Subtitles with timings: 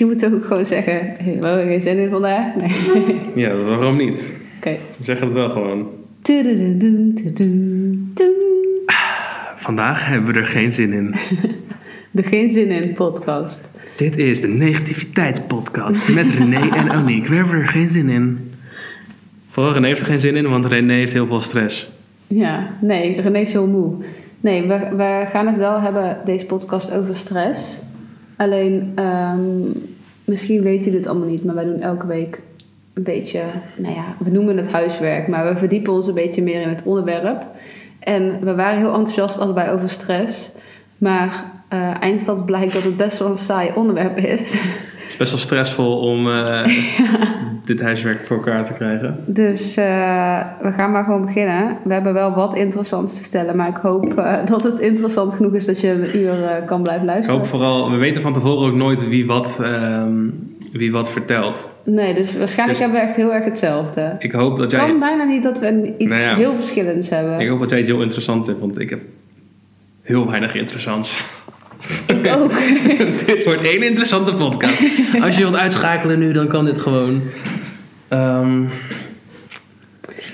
[0.00, 2.54] Misschien moeten we ook gewoon zeggen: we hebben geen zin in vandaag.
[2.54, 3.20] Nee.
[3.34, 4.40] Ja, waarom niet?
[4.56, 4.78] Oké.
[4.98, 5.88] We zeggen het wel gewoon.
[9.56, 11.14] Vandaag hebben we er geen zin in.
[12.10, 13.60] De Geen Zin in podcast.
[13.96, 17.26] Dit is de negativiteitspodcast met René en Aniek.
[17.26, 18.52] We hebben er geen zin in.
[19.48, 21.92] Vooral René heeft er geen zin in, want René heeft heel veel stress.
[22.26, 23.94] Ja, nee, René is heel moe.
[24.40, 27.82] Nee, we, we gaan het wel hebben, deze podcast, over stress.
[28.40, 29.60] Alleen, ehm,
[30.24, 32.40] misschien weten jullie het allemaal niet, maar wij doen elke week
[32.94, 33.42] een beetje,
[33.76, 36.82] nou ja, we noemen het huiswerk, maar we verdiepen ons een beetje meer in het
[36.82, 37.46] onderwerp.
[37.98, 40.50] En we waren heel enthousiast allebei over stress,
[40.98, 44.56] maar eh, eindstand blijkt dat het best wel een saai onderwerp is.
[45.20, 46.64] Het best wel stressvol om eh,
[47.64, 49.16] dit huiswerk voor elkaar te krijgen.
[49.26, 51.76] Dus eh, we gaan maar gewoon beginnen.
[51.84, 55.54] We hebben wel wat interessants te vertellen, maar ik hoop eh, dat het interessant genoeg
[55.54, 57.40] is dat je een uur kan blijven Ik luisteren.
[57.40, 60.14] hoop vooral, we weten van tevoren ook nooit wie wat, ehm,
[60.72, 61.68] wie wat vertelt.
[61.84, 64.16] Nee, dus waarschijnlijk Dus- hebben we echt heel erg hetzelfde.
[64.18, 66.36] Ik hoop dat Het jij, kan bijna niet dat we iets Nou ja.
[66.36, 67.40] heel verschillends hebben.
[67.40, 69.00] ik hoop dat jij het heel interessant vindt, want ik heb
[70.02, 71.24] heel weinig interessants.
[72.06, 72.52] Ik ook.
[73.26, 74.82] dit wordt één interessante podcast.
[75.22, 77.22] Als je wilt uitschakelen nu, dan kan dit gewoon.
[78.08, 78.62] Ehm,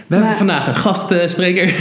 [0.06, 1.74] we hebben vandaag een gastspreker.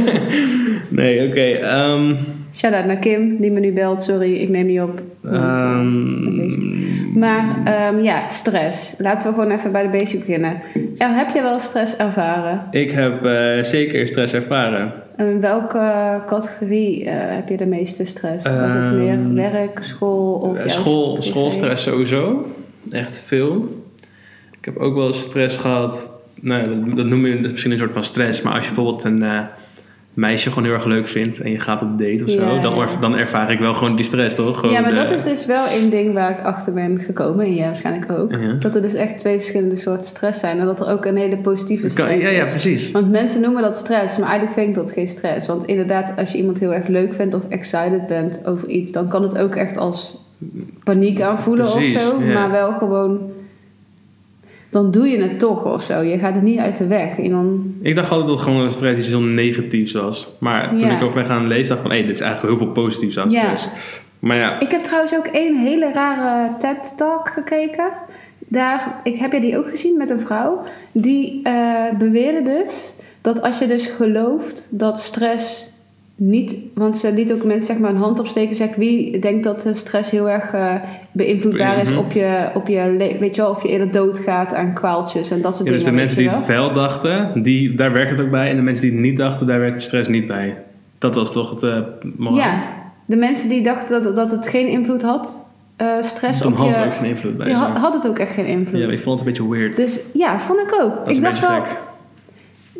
[0.88, 1.40] nee, oké.
[1.40, 2.14] ehm,
[2.54, 4.02] Shout-out naar Kim, die me nu belt.
[4.02, 5.02] Sorry, ik neem niet op.
[6.36, 6.58] bezig.
[7.14, 7.56] maar
[8.02, 8.94] ja, stress.
[8.98, 10.60] Laten we gewoon even bij de basic beginnen.
[10.98, 12.66] Er, heb je wel stress ervaren?
[12.70, 14.92] ik heb eh, zeker stress ervaren.
[15.16, 18.48] En welke categorie eh, heb je de meeste stress?
[18.48, 22.46] Was het meer Ehm, werk, school of School, schoolstress sowieso.
[22.90, 23.68] Echt veel.
[24.58, 26.12] Ik heb ook wel stress gehad.
[26.40, 28.42] Nou, dat, dat noem je misschien een soort van stress.
[28.42, 29.40] Maar als je bijvoorbeeld een eh,
[30.14, 32.74] meisje gewoon heel erg leuk vindt en je gaat op date of zo, Ja, dan,
[32.74, 32.80] ja.
[32.82, 34.56] erv- dan ervaar ik wel gewoon die stress, toch?
[34.58, 37.44] Gewoon Ja, maar de- dat is dus wel een ding waar ik achter ben gekomen.
[37.44, 38.30] En jij waarschijnlijk ook.
[38.32, 38.52] Ja.
[38.52, 40.58] Dat er dus echt twee verschillende soorten stress zijn.
[40.58, 42.50] En dat er ook een hele positieve stress ja, ja, is.
[42.50, 42.90] precies.
[42.90, 45.46] Want mensen noemen dat stress, maar eigenlijk vind ik dat geen stress.
[45.46, 49.08] Want inderdaad, als je iemand heel erg leuk vindt of excited bent over iets, dan
[49.08, 50.20] kan het ook echt als
[50.84, 52.22] paniek aanvoelen Precies, of zo.
[52.24, 52.32] ja.
[52.32, 53.20] Maar wel gewoon,
[54.72, 56.00] dan doe je het toch of zo.
[56.00, 57.18] Je gaat er niet uit de weg.
[57.18, 60.32] En dan, Ik dacht altijd dat gewoon een stress iets heel negatiefs was.
[60.40, 60.96] Maar toen Ja.
[60.96, 63.18] ik over ben gaan lezen, dacht ik van, hé, dit is eigenlijk heel veel positiefs
[63.18, 63.40] aan Ja.
[63.56, 63.68] stress.
[64.18, 67.88] Maar ja, Ik heb trouwens ook één hele rare TED-talk gekeken.
[68.38, 70.62] Daar, ik heb je die ook gezien met een vrouw.
[70.92, 75.71] Die eh, beweerde dus dat als je dus gelooft dat stress
[76.24, 76.56] niet...
[76.74, 78.54] Want ze liet ook mensen zeg maar een hand opsteken.
[78.54, 80.74] Zegt wie denkt dat stress heel erg eh,
[81.12, 81.98] beïnvloedbaar is Mhm.
[81.98, 82.94] op je, op je...
[83.20, 85.90] Weet je wel, of je eerder doodgaat aan kwaaltjes en dat soort ja, dus de
[85.90, 86.04] dingen.
[86.04, 86.72] mensen die je het wel.
[86.72, 88.50] dachten, die, daar werkt het ook bij.
[88.50, 90.56] En de mensen die het niet dachten, daar werkt de stress niet bij.
[90.98, 91.78] Dat was toch het uh,
[92.16, 92.36] moraal?
[92.38, 92.62] Ja,
[93.06, 95.44] de mensen die dachten dat, dat het geen invloed had...
[95.76, 96.74] eh, stress Dan op had je...
[96.74, 97.46] het ook geen invloed bij.
[97.50, 97.56] zo.
[97.56, 98.80] had, had het ook echt geen invloed.
[98.80, 99.76] Ja, ik vond het een beetje weird.
[99.76, 101.08] Dus ja, vond ik ook.
[101.10, 101.76] Ik dacht wel, gek.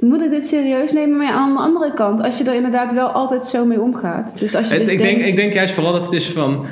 [0.09, 1.17] Moet ik dit serieus nemen?
[1.17, 4.39] Maar ja, aan de andere kant, als je er inderdaad wel altijd zo mee omgaat.
[4.39, 6.29] Dus als je Het- dus ik, denkt, denk, ik denk juist vooral dat het is
[6.31, 6.65] van...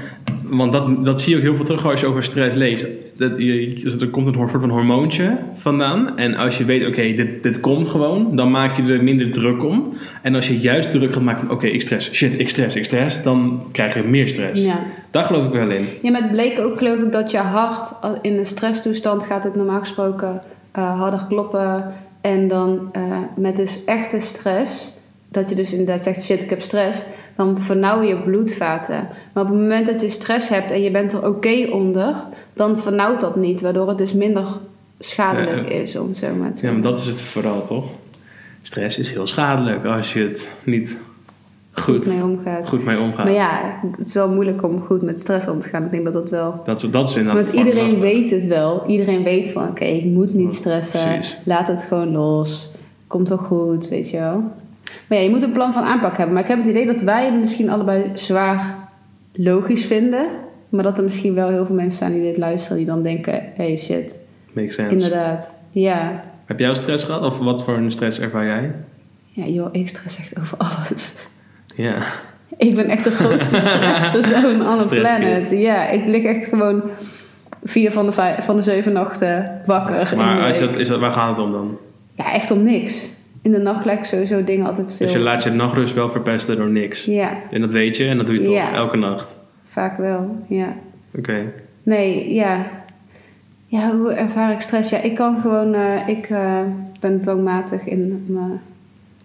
[0.43, 2.89] Want dat, dat zie je ook heel veel terug als je over stress leest.
[3.17, 6.17] Dat je, dus er komt een soort van hormoontje vandaan.
[6.19, 8.37] En als je weet, oké, dit, dit komt gewoon...
[8.37, 9.93] dan maak je er minder druk om.
[10.23, 11.57] En als je juist druk gaat maken van...
[11.57, 13.23] oké, ik stress, shit, ik stress, ik stress...
[13.23, 14.63] dan krijg je meer stress.
[14.65, 14.79] ja.
[15.11, 15.85] Daar geloof ik wel in.
[16.03, 19.45] ja, maar het bleek ook geloof ik dat je hart al- in een stresstoestand gaat
[19.45, 20.41] het normaal gesproken
[20.73, 21.93] eh, harder kloppen.
[22.21, 23.03] En dan eh,
[23.37, 24.93] met dus echte stress,
[25.29, 27.05] dat je dus inderdaad zegt shit ik heb stress,
[27.37, 29.09] dan vernauwen je bloedvaten.
[29.33, 32.15] Maar op het moment dat je stress hebt en je bent er oké onder,
[32.53, 34.47] dan vernauwt dat niet, waardoor het dus minder
[34.99, 37.87] schadelijk Ja, is om zo maar te Ja, maar dat is het vooral, toch?
[38.63, 40.99] Stress is heel schadelijk als je het niet
[41.73, 42.69] goed, mee omgaat.
[42.69, 43.25] goed mee omgaat.
[43.25, 45.85] Maar ja, het is wel moeilijk om goed met stress om te gaan.
[45.85, 46.61] Ik denk dat dat wel.
[46.65, 48.03] Dat, dat is inderdaad Want iedereen lastig.
[48.03, 48.85] weet het wel.
[48.87, 51.01] Iedereen weet van oké, ik moet niet stressen.
[51.09, 51.39] Precies.
[51.45, 52.73] Laat het gewoon los.
[53.07, 54.43] Komt wel goed, weet je wel.
[55.09, 56.35] Maar ja, je moet een plan van aanpak hebben.
[56.35, 58.89] Maar ik heb het idee dat wij het misschien allebei zwaar
[59.33, 60.27] logisch vinden.
[60.69, 62.77] Maar dat er misschien wel heel veel mensen zijn die dit luisteren.
[62.77, 64.19] Die dan denken, hey shit,
[64.53, 64.93] Makes sense.
[64.95, 65.57] inderdaad.
[65.71, 66.25] Ja.
[66.45, 67.23] Heb jij stress gehad?
[67.23, 68.73] Of wat voor een stress ervaar jij?
[69.33, 71.29] Ja joh, ik stress echt over alles.
[71.83, 71.97] Ja.
[72.57, 75.51] Ik ben echt de grootste stresspersoon on the planet.
[75.51, 76.83] Ja, ik lig echt gewoon
[77.65, 80.13] vier van de, vijf, van de zeven nachten wakker.
[80.17, 81.79] Maar dat, is dat, waar gaat het om dan?
[82.15, 83.13] Ja, echt om niks.
[83.43, 85.07] In de nacht lijkt sowieso dingen altijd veel.
[85.07, 87.05] Dus je laat je nachtrust wel verpesten door niks.
[87.05, 88.73] Ja, En dat weet je en dat doe je toch Ja.
[88.73, 89.37] elke nacht.
[89.65, 90.37] vaak wel.
[90.49, 90.75] Ja.
[91.19, 91.43] Oké.
[91.83, 92.67] Nee, ja.
[93.67, 94.91] Ja, hoe ervaar ik stress?
[94.91, 95.75] Ja, ik kan gewoon...
[95.75, 96.59] eh, ik eh,
[97.01, 98.61] ben dwangmatig in mijn-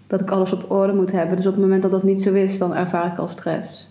[0.07, 1.35] dat ik alles op orde moet hebben.
[1.35, 3.89] Dus op het moment dat dat niet zo is, dan ervaar ik al stress.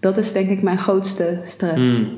[0.00, 1.98] Dat is denk ik mijn grootste stress.
[1.98, 2.08] Hmm.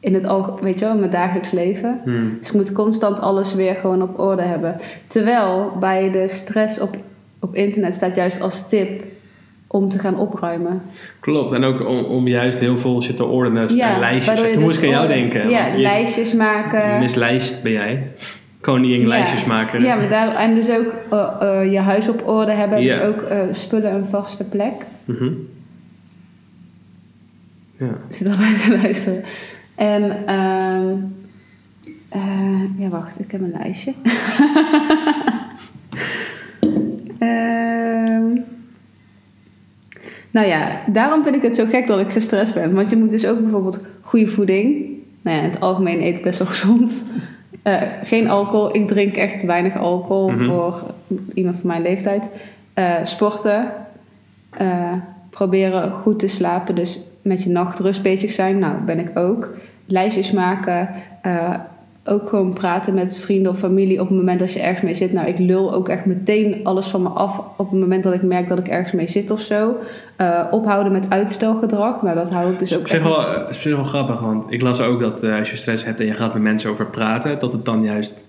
[0.00, 0.26] in het
[0.60, 2.00] weet je wel, in mijn dagelijks leven.
[2.04, 2.36] Hmm.
[2.38, 4.76] Dus ik moet constant alles weer gewoon op orde hebben.
[5.06, 6.96] Terwijl bij de stress op,
[7.40, 9.02] op internet staat juist als tip
[9.66, 10.82] om te gaan opruimen.
[11.20, 14.36] Klopt, en ook om, om juist heel veel shit te ordenen Ja, en lijstjes.
[14.36, 15.48] Toen dus moest ik aan jou denken.
[15.48, 16.98] Ja, lijstjes maken.
[16.98, 18.12] Mislijst ben jij.
[18.60, 19.06] Koningin Ja.
[19.06, 19.82] lijstjes maken.
[19.82, 22.82] Ja, maar daar, en dus ook eh, eh, je huis op orde hebben.
[22.82, 24.86] Dus ook eh, spullen een vaste plek.
[25.04, 25.30] Mhm.
[27.76, 27.86] Ja.
[27.86, 29.24] Ik zit al bij te luisteren.
[29.74, 30.94] En, ehm
[32.08, 33.92] eh, ja, wacht, ik heb een lijstje.
[37.18, 38.34] Ehm,
[40.30, 42.74] nou ja, daarom vind ik het zo gek dat ik gestrest ben.
[42.74, 44.86] Want je moet dus ook bijvoorbeeld goede voeding.
[45.22, 47.12] Nou ja, in het algemeen eet ik best wel gezond.
[47.68, 48.74] Eh, geen alcohol.
[48.74, 50.44] Ik drink echt weinig alcohol Mhm.
[50.48, 50.82] voor
[51.34, 52.30] iemand van mijn leeftijd.
[52.74, 53.72] Eh, sporten.
[54.50, 54.92] Eh,
[55.30, 56.74] proberen goed te slapen.
[56.74, 58.58] Dus met je nachtrust bezig zijn.
[58.58, 59.48] Nou, ben ik ook.
[59.86, 60.88] Lijstjes maken.
[62.08, 64.94] Eh, ook gewoon praten met vrienden of familie op het moment dat je ergens mee
[64.94, 65.12] zit.
[65.12, 68.22] Nou, ik lul ook echt meteen alles van me af op het moment dat ik
[68.22, 69.76] merk dat ik ergens mee zit of zo.
[70.16, 72.02] Eh, ophouden met uitstelgedrag.
[72.02, 74.20] Nou, dat hou ik dus ook Op zich, echt- wel, eh, op zich wel grappig,
[74.20, 76.70] want ik las ook dat eh, als je stress hebt en je gaat met mensen
[76.70, 78.20] over praten, dat het dan juist,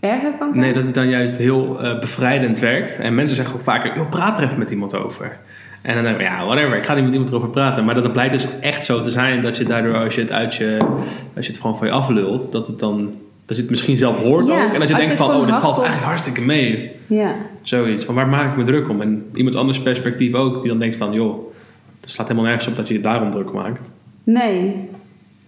[0.00, 0.64] erger kan zijn.
[0.64, 2.98] nee, dat het dan juist heel eh, bevrijdend werkt.
[2.98, 5.38] En mensen zeggen ook vaker, joh, praat er even met iemand over.
[5.84, 7.84] En dan denk ik, ja, whatever, ik ga niet met iemand erover praten.
[7.84, 10.54] Maar dat blijkt dus echt zo te zijn dat je daardoor, als je het uit
[10.54, 10.76] je,
[11.36, 13.12] als je het gewoon van je aflult, dat het dan,
[13.46, 14.72] dat je het misschien zelf hoort Ja, ook.
[14.72, 16.90] En dat je denkt van, het oh, dit valt eigenlijk hartstikke mee.
[17.06, 18.04] Ja, Zoiets.
[18.04, 19.00] Van waar maak ik me druk om?
[19.00, 21.54] En iemand anders perspectief ook, die dan denkt van, joh,
[22.00, 23.90] het slaat helemaal nergens op dat je je daarom druk maakt.
[24.24, 24.88] nee.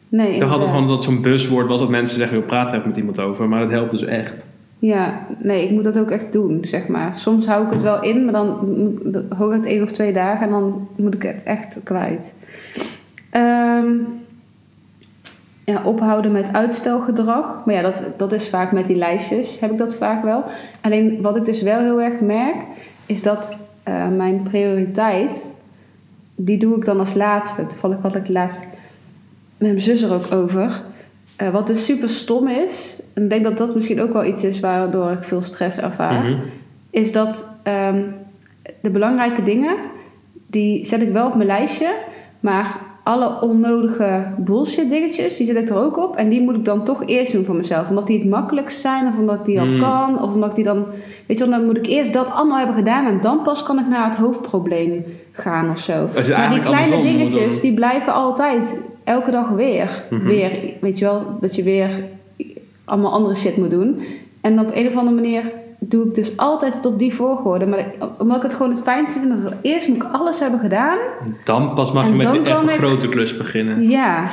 [0.09, 2.75] Nee, Ik dacht altijd gewoon dat zo'n buswoord was dat mensen zeggen, joh, praat er
[2.75, 3.49] even met iemand over.
[3.49, 4.49] Maar dat helpt dus echt.
[4.79, 7.19] Ja, nee, ik moet dat ook echt doen, zeg maar.
[7.19, 8.59] Soms hou ik het wel in, maar dan
[9.37, 12.35] hoor ik het één of twee dagen en dan moet ik het echt kwijt.
[13.31, 13.93] Ehm,
[15.65, 17.65] ja, ophouden met uitstelgedrag.
[17.65, 20.45] Maar ja, dat, dat is vaak met die lijstjes, heb ik dat vaak wel.
[20.81, 22.57] Alleen wat ik dus wel heel erg merk,
[23.07, 25.55] is dat eh, mijn prioriteit,
[26.35, 27.67] die doe ik dan als laatste.
[27.67, 28.61] Toevallig had ik laatst
[29.59, 30.83] met mijn zus er ook over.
[31.37, 34.45] Eh, wat dus super stom is, en ik denk dat dat misschien ook wel iets
[34.45, 36.41] is waardoor ik veel stress ervaar, Mhm.
[36.91, 38.03] is dat ehm,
[38.83, 39.77] de belangrijke dingen,
[40.47, 41.95] die zet ik wel op mijn lijstje,
[42.41, 46.17] maar alle onnodige bullshit dingetjes, die zet ik er ook op.
[46.17, 47.89] En die moet ik dan toch eerst doen voor mezelf.
[47.89, 49.79] Omdat die het makkelijkst zijn, of omdat ik die al Hmm.
[49.79, 50.87] kan, of omdat ik die dan...
[51.27, 53.79] Weet je wel, dan moet ik eerst dat allemaal hebben gedaan en dan pas kan
[53.79, 56.09] ik naar het hoofdprobleem gaan of zo.
[56.37, 60.05] Maar die kleine dingetjes, die blijven altijd, elke dag weer.
[60.11, 60.25] Mhm.
[60.27, 60.51] Weer,
[60.81, 61.91] weet je wel, dat je weer
[62.85, 64.03] allemaal andere shit moet doen.
[64.41, 65.43] En op een of andere manier
[65.79, 67.67] doe ik dus altijd het op die volgorde.
[67.67, 70.61] Maar ik- omdat ik het gewoon het fijnste vind, dat eerst moet ik alles hebben
[70.61, 70.99] gedaan.
[71.45, 73.89] Dan pas mag je met de echt grote klus beginnen.
[73.89, 74.27] Ja,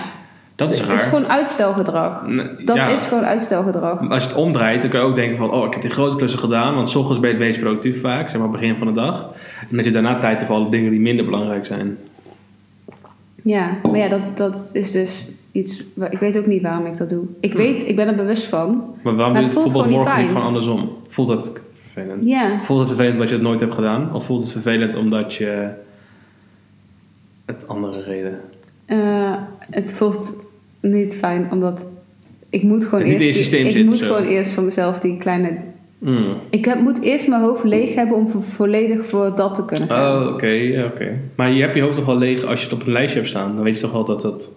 [0.56, 0.96] Dat is het raar.
[0.98, 2.26] is gewoon uitstelgedrag.
[2.66, 2.88] Dat ja.
[2.88, 4.10] is gewoon uitstelgedrag.
[4.10, 5.52] Als je het omdraait, dan kan je ook denken van...
[5.52, 6.76] Oh, ik heb die grote klussen gedaan.
[6.76, 8.30] Want 's ochtends ben je het meest productief vaak.
[8.30, 9.30] Zeg maar begin van de dag.
[9.70, 11.98] En dat je daarna tijd hebt voor alle dingen die minder belangrijk zijn.
[13.44, 15.84] Ja, maar ja, dat, dat is dus iets...
[15.94, 17.24] waar- Ik weet ook niet waarom ik dat doe.
[17.40, 18.84] Ik weet, ik ben er bewust van.
[19.04, 20.90] Maar waarom Maar het voelt bijvoorbeeld gewoon morgen niet gewoon andersom?
[21.08, 21.52] Voelt dat
[21.92, 22.26] vervelend?
[22.26, 24.14] Ja, Voelt het vervelend omdat je het nooit hebt gedaan?
[24.14, 25.68] Of voelt het vervelend omdat je...
[27.46, 28.40] Het andere reden?
[28.86, 29.34] eh,
[29.70, 30.44] het voelt
[30.82, 31.88] niet fijn, omdat...
[32.50, 33.38] Ik moet gewoon niet eerst...
[33.38, 35.58] systeem ik moet gewoon eerst van mezelf die kleine...
[36.04, 36.36] Hmm.
[36.50, 39.88] Ik heb, moet eerst mijn hoofd leeg hebben om vo- volledig voor dat te kunnen
[39.88, 40.22] gaan.
[40.28, 41.20] Oh, oké, oké.
[41.36, 43.30] Maar je hebt je hoofd toch wel leeg als je het op een lijstje hebt
[43.30, 43.56] staan.
[43.56, 44.50] Dan weet je toch wel dat dat...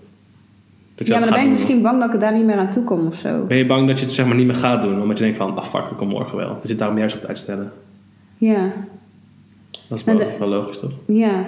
[0.94, 1.52] dat je ja, maar dan ben ik doen.
[1.52, 3.44] misschien bang dat ik er daar niet meer aan toe kom of zo.
[3.48, 5.00] Ben je bang dat je het zeg maar niet meer gaat doen?
[5.02, 6.48] Omdat je denkt van, ah fuck, ik kom morgen wel.
[6.48, 7.72] Dat je het daarom juist op uitstellen.
[8.38, 8.72] Ja,
[9.88, 10.92] Dat is wel, de- wel logisch, toch?
[11.06, 11.44] ja.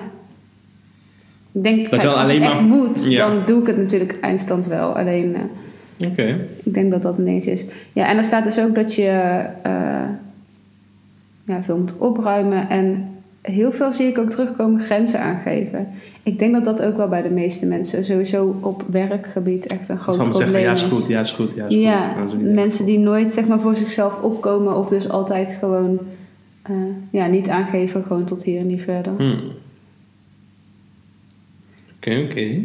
[1.52, 3.28] Ik denk, Dat kijk, je als alleen het echt maar- moet, Ja.
[3.28, 4.96] dan doe ik het natuurlijk eindstand wel.
[4.96, 5.40] Alleen, eh,
[5.98, 6.46] Oké.
[6.62, 7.64] ik denk dat dat ineens is.
[7.92, 10.08] Ja, en er staat dus ook dat je eh,
[11.44, 12.68] ja, veel moet opruimen.
[12.68, 13.08] En
[13.42, 15.88] heel veel zie ik ook terugkomen grenzen aangeven.
[16.22, 19.98] Ik denk dat dat ook wel bij de meeste mensen sowieso op werkgebied echt een
[19.98, 20.88] groot zeggen, probleem ja is is.
[20.88, 21.82] goed, ja is goed, ja is goed.
[21.82, 25.98] Ja, mensen die nooit zeg maar, voor zichzelf opkomen of dus altijd gewoon
[26.62, 26.74] eh,
[27.10, 29.12] ja, niet aangeven, gewoon tot hier en niet verder.
[29.16, 29.40] Hmm.
[31.96, 32.60] Oké, oké.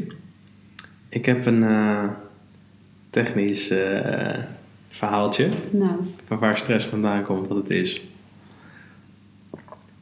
[1.09, 2.03] Ik heb een eh,
[3.13, 4.37] technisch eh,
[4.89, 5.91] verhaaltje Nou,
[6.27, 8.01] van waar stress vandaan komt, wat het is.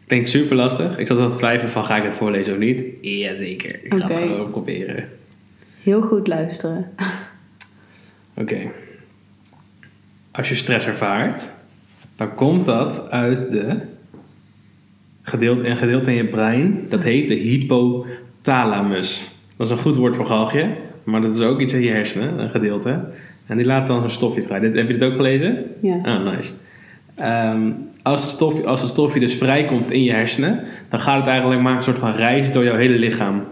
[0.08, 0.98] Klinkt super lastig.
[0.98, 2.84] Ik zat altijd te twijfelen van ga ik het voorlezen of niet.
[3.01, 5.10] Jazeker, ik ga het gewoon proberen.
[5.84, 6.91] heel goed luisteren.
[8.34, 8.72] Oké.
[10.32, 11.51] Als je stress ervaart,
[12.15, 13.77] dan komt dat uit de
[15.22, 16.86] gedeelte, een gedeelte in je brein.
[16.89, 19.32] Dat heet de hypothalamus.
[19.58, 20.75] Dat is een goed woord voor galgje.
[21.03, 23.00] Maar dat is ook iets in je hersenen, een gedeelte.
[23.46, 24.60] En die laat dan een stofje vrij.
[24.60, 25.65] Dit, heb je dit ook gelezen?
[25.81, 26.00] Ja.
[26.03, 26.51] Ah, nice.
[27.15, 31.27] Ehm, als, het stofje, als het stofje dus vrijkomt in je hersenen, dan gaat het
[31.27, 33.43] eigenlijk maar een soort van reis door jouw hele lichaam.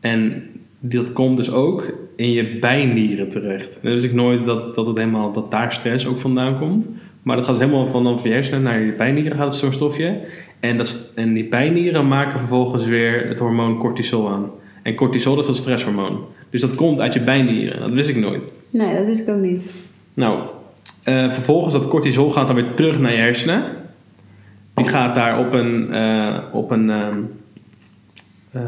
[0.00, 0.42] En
[0.80, 3.78] dat komt dus ook in je bijnieren terecht.
[3.82, 6.88] Wist ik nooit dat, dat, het helemaal, dat daar stress ook vandaan komt.
[7.22, 9.72] Maar dat gaat dus helemaal van, van je hersenen naar je bijnieren gaat het zo'n
[9.72, 10.20] stofje.
[10.60, 14.50] En, dat, en die bijnieren maken vervolgens weer het hormoon cortisol aan.
[14.82, 16.24] En cortisol is dat stresshormoon.
[16.50, 17.80] Dus dat komt uit je bijnieren.
[17.80, 18.52] Dat wist ik nooit.
[18.70, 19.72] Nee, dat wist ik ook niet.
[20.14, 20.40] Nou,
[21.02, 23.62] eh, vervolgens dat cortisol gaat dan weer terug naar je hersenen.
[24.74, 27.18] Die gaat daar op een, eh, op een ehm,
[28.50, 28.62] eh,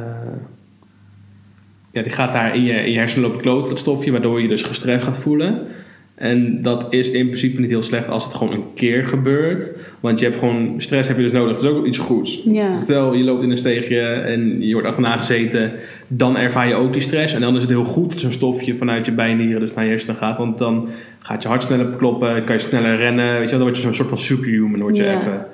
[1.90, 4.48] ja, die gaat daar in je, in je hersenen lopen kloten, dat stofje, waardoor je
[4.48, 5.66] dus gestrest gaat voelen.
[6.14, 9.70] En dat is in principe niet heel slecht als het gewoon een keer gebeurt.
[10.00, 11.52] Want je hebt gewoon, stress heb je dus nodig.
[11.56, 12.42] Dat is ook iets goeds.
[12.44, 12.80] Ja.
[12.80, 15.72] Stel, je loopt in een steegje en je wordt achterna gezeten.
[16.08, 17.34] Dan ervaar je ook die stress.
[17.34, 19.90] En dan is het heel goed dat zo'n stofje vanuit je bijnieren dus naar je
[19.90, 20.38] hersenen gaat.
[20.38, 20.88] Want dan
[21.18, 23.38] gaat je hart sneller kloppen, kan je sneller rennen.
[23.38, 25.18] Weet je, dan word je zo'n soort van superhuman, word je Ja.
[25.18, 25.46] even.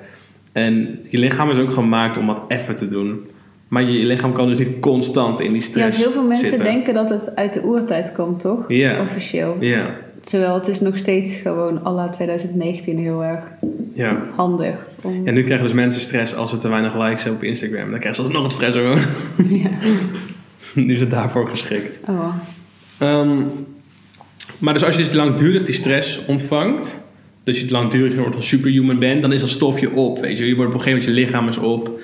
[0.51, 3.19] En je lichaam is ook gemaakt om wat even te doen.
[3.67, 6.65] Maar je lichaam kan dus niet constant in die Ja, stress heel veel mensen zitten.
[6.65, 8.65] denken dat het uit de oertijd komt, toch?
[8.67, 9.01] Ja.
[9.01, 9.55] Officieel.
[9.59, 13.43] Ja, Terwijl het is nog steeds gewoon à la 2019 heel erg
[13.93, 14.23] ja.
[14.35, 14.87] handig.
[15.03, 15.27] Om...
[15.27, 17.89] En nu krijgen dus mensen stress als ze te weinig likes hebben op Instagram.
[17.91, 18.99] Dan krijgen ze alsnog een stress gewoon.
[19.63, 19.69] Ja.
[20.85, 21.99] nu is het daarvoor geschikt.
[22.07, 22.35] Oh.
[22.97, 23.37] Ehm,
[24.57, 26.99] maar dus als je dus langdurig die stress ontvangt,
[27.43, 30.19] dus je langdurig een soort van superhuman bent, dan is dat stofje op.
[30.19, 30.47] Weet je.
[30.47, 31.99] je wordt op een gegeven moment je lichaam is op.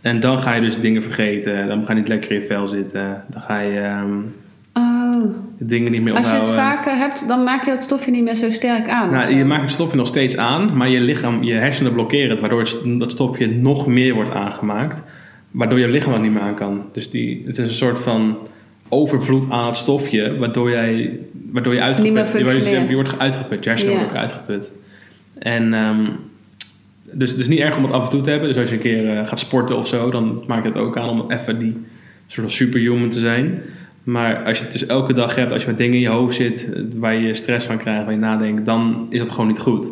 [0.00, 1.66] En dan ga je dus dingen vergeten.
[1.66, 3.24] Dan ga je niet lekker in je vel zitten.
[3.28, 4.18] Dan ga je ehm.
[5.58, 8.34] Dingen niet meer Als je het vaker hebt, dan maak je dat stofje niet meer
[8.34, 9.10] zo sterk aan.
[9.10, 12.40] Nou, je maakt het stofje nog steeds aan, maar je lichaam, je hersenen blokkeren het,
[12.40, 15.02] waardoor het, dat stofje nog meer wordt aangemaakt,
[15.50, 16.82] waardoor je lichaam dat niet meer aan kan.
[16.92, 18.36] Dus die, het is een soort van
[18.88, 21.18] overvloed aan het stofje, waardoor, jij,
[21.52, 22.88] waardoor je uitgeput Niet meer je, wordt- functioneert.
[22.88, 24.70] je wordt uitgeput, je hersenen worden uitgeput.
[25.38, 26.00] En ehm,
[27.12, 28.48] dus het is niet erg om het af en toe te hebben.
[28.48, 30.96] Dus als je een keer eh, gaat sporten of zo, dan maak je het ook
[30.96, 31.76] aan om even die
[32.26, 33.62] soort van superhuman te zijn.
[34.04, 36.36] Maar als je het dus elke dag hebt, als je met dingen in je hoofd
[36.36, 39.58] zit eh, waar je stress van krijgt, waar je nadenkt, dan is dat gewoon niet
[39.58, 39.90] goed.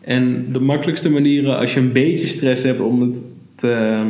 [0.00, 3.22] En de makkelijkste manieren als je een beetje stress hebt om, het
[3.54, 4.02] te,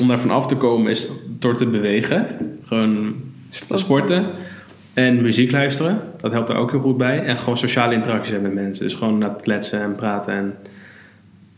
[0.00, 2.26] om daarvan af te komen, is door te bewegen.
[2.64, 3.14] Gewoon
[3.74, 4.26] Sporten.
[4.94, 6.00] En muziek luisteren.
[6.20, 7.24] Dat helpt daar ook heel goed bij.
[7.24, 8.84] En gewoon sociale interacties hebben met mensen.
[8.84, 10.56] Dus gewoon naar het kletsen en praten en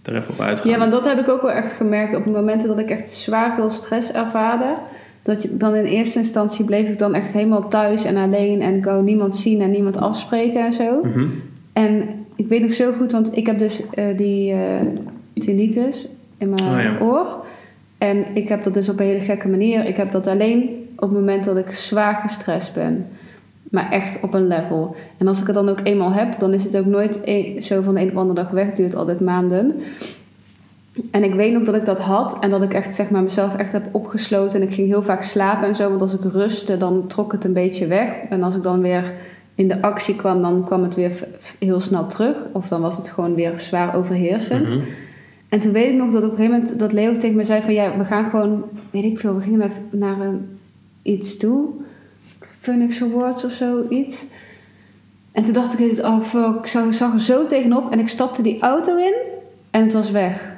[0.03, 0.71] er even op uitgaan.
[0.71, 3.55] Ja, want dat heb ik ook wel echt gemerkt op momenten dat ik echt zwaar
[3.55, 4.75] veel stress ervaarde.
[5.23, 8.75] Dat je dan in eerste instantie bleef ik dan echt helemaal thuis en alleen en
[8.75, 11.01] ik wou niemand zien en niemand afspreken en zo.
[11.03, 11.27] Mhm.
[11.73, 14.59] En ik weet nog zo goed, want ik heb dus eh, die eh
[15.35, 16.99] tinnitus in mijn Oh ja.
[17.01, 17.45] oor.
[17.99, 19.87] En ik heb dat dus op een hele gekke manier.
[19.87, 23.07] Ik heb dat alleen op het moment dat ik zwaar gestrest ben.
[23.71, 24.97] Maar echt op een level.
[25.19, 27.83] En als ik het dan ook eenmaal heb, dan is het ook nooit e- zo
[27.83, 28.67] van de een op de andere dag weg.
[28.67, 29.75] Het duurt altijd maanden.
[31.11, 33.57] En ik weet nog dat ik dat had en dat ik echt zeg maar mezelf
[33.57, 34.61] echt heb opgesloten.
[34.61, 37.45] En ik ging heel vaak slapen en zo, want als ik rustte, dan trok het
[37.45, 38.09] een beetje weg.
[38.29, 39.13] En als ik dan weer
[39.55, 41.27] in de actie kwam, dan kwam het weer
[41.59, 42.37] heel snel terug.
[42.53, 44.71] Of dan was het gewoon weer zwaar overheersend.
[44.71, 44.85] Mhm.
[45.49, 47.63] En toen weet ik nog dat op een gegeven moment dat Leo tegen me zei
[47.63, 50.59] van ja, we gaan gewoon, weet ik veel, we gingen naar, naar een,
[51.03, 51.69] iets toe.
[52.61, 54.27] Phoenix Awards of zoiets.
[55.33, 58.09] En toen dacht ik, oh fuck, ik zag, ik zag er zo tegenop en ik
[58.09, 59.15] stapte die auto in
[59.71, 60.52] en het was weg.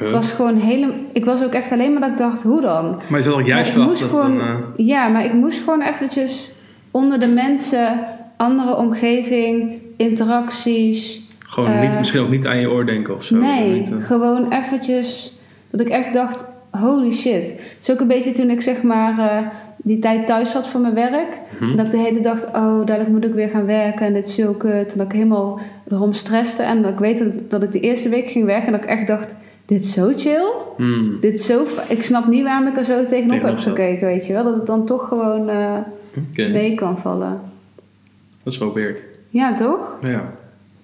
[0.00, 3.00] Was gewoon helemaal, ik was ook echt alleen maar dat ik dacht, hoe dan?
[3.08, 6.50] Maar je zat ook juist dat gewoon, dan, eh, Ja, maar ik moest gewoon eventjes
[6.90, 7.98] onder de mensen,
[8.36, 11.24] andere omgeving, interacties.
[11.38, 13.36] gewoon eh, niet, misschien ook niet aan je oor denken of zo.
[13.36, 15.34] nee, Niet, eh, gewoon eventjes
[15.70, 17.48] dat ik echt dacht, holy shit.
[17.48, 20.80] Het is ook een beetje toen ik zeg maar eh, die tijd thuis zat voor
[20.80, 21.40] mijn werk.
[21.60, 21.76] mhm.
[21.76, 24.26] Dat ik de hele tijd dacht, oh, dadelijk moet ik weer gaan werken en dit
[24.26, 24.92] is zo kut.
[24.92, 25.60] En dat ik helemaal
[25.90, 26.62] erom stresste.
[26.62, 28.90] En dat ik weet dat, dat ik de eerste week ging werken en dat ik
[28.90, 29.36] echt dacht,
[29.66, 30.52] dit is zo chill.
[30.76, 31.20] Hmm.
[31.20, 31.66] Dit is zo...
[31.88, 34.44] Ik snap niet waarom ik er zo tegenop Tegenop heb gekeken, weet je wel.
[34.44, 35.78] Dat het dan toch gewoon eh,
[36.34, 37.40] mee kan vallen.
[38.42, 39.02] dat is wel weird.
[39.28, 39.98] Ja, toch?
[40.02, 40.32] Ja.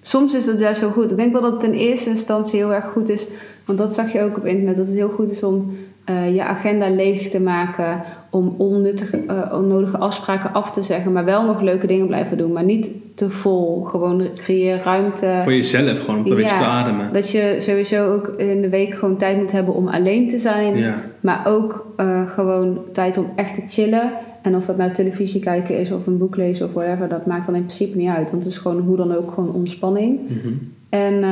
[0.01, 1.11] Soms is dat juist zo goed.
[1.11, 3.27] Ik denk wel dat het in eerste instantie heel erg goed is.
[3.65, 4.75] Want dat zag je ook op internet.
[4.75, 8.01] Dat het heel goed is om eh, je agenda leeg te maken.
[8.33, 11.11] Om onnuttige, eh, onnodige afspraken af te zeggen.
[11.11, 12.51] Maar wel nog leuke dingen blijven doen.
[12.51, 13.83] Maar niet te vol.
[13.83, 15.39] Gewoon creëer ruimte.
[15.43, 16.57] Voor jezelf gewoon, om beetje Ja.
[16.57, 17.13] te ademen.
[17.13, 20.77] Dat je sowieso ook in de week gewoon tijd moet hebben om alleen te zijn.
[20.77, 21.01] Ja.
[21.19, 24.11] Maar ook eh, gewoon tijd om echt te chillen.
[24.41, 27.45] En of dat nou televisie kijken is of een boek lezen of whatever, dat maakt
[27.45, 28.31] dan in principe niet uit.
[28.31, 30.19] Want het is gewoon hoe dan ook gewoon ontspanning.
[30.27, 30.53] Mhm.
[30.89, 31.23] En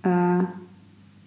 [0.00, 0.38] eh,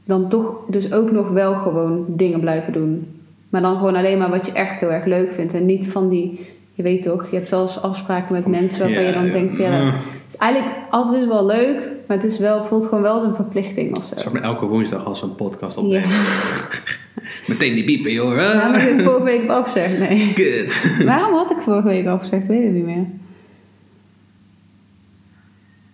[0.05, 3.07] dan toch dus ook nog wel gewoon dingen blijven doen.
[3.49, 5.53] Maar dan gewoon alleen maar wat je echt heel erg leuk vindt.
[5.53, 6.47] En niet van die
[6.79, 9.31] je weet toch, je hebt wel eens afspraken met mensen waarvan je dan ja.
[9.31, 9.87] denkt, ja, Mm.
[9.87, 9.95] het
[10.27, 13.97] is eigenlijk altijd wel leuk, maar het is wel, voelt gewoon wel als een verplichting
[13.97, 14.13] of zo.
[14.17, 16.09] Zou ik elke woensdag als een podcast opnemen.
[17.47, 18.35] Meteen die piepen, joh.
[18.35, 20.33] Ja, maar ik vorige week afgezegd, nee.
[20.33, 20.93] Kut.
[21.05, 22.47] Waarom had ik vorige week afgezegd?
[22.47, 23.05] Weet ik niet meer.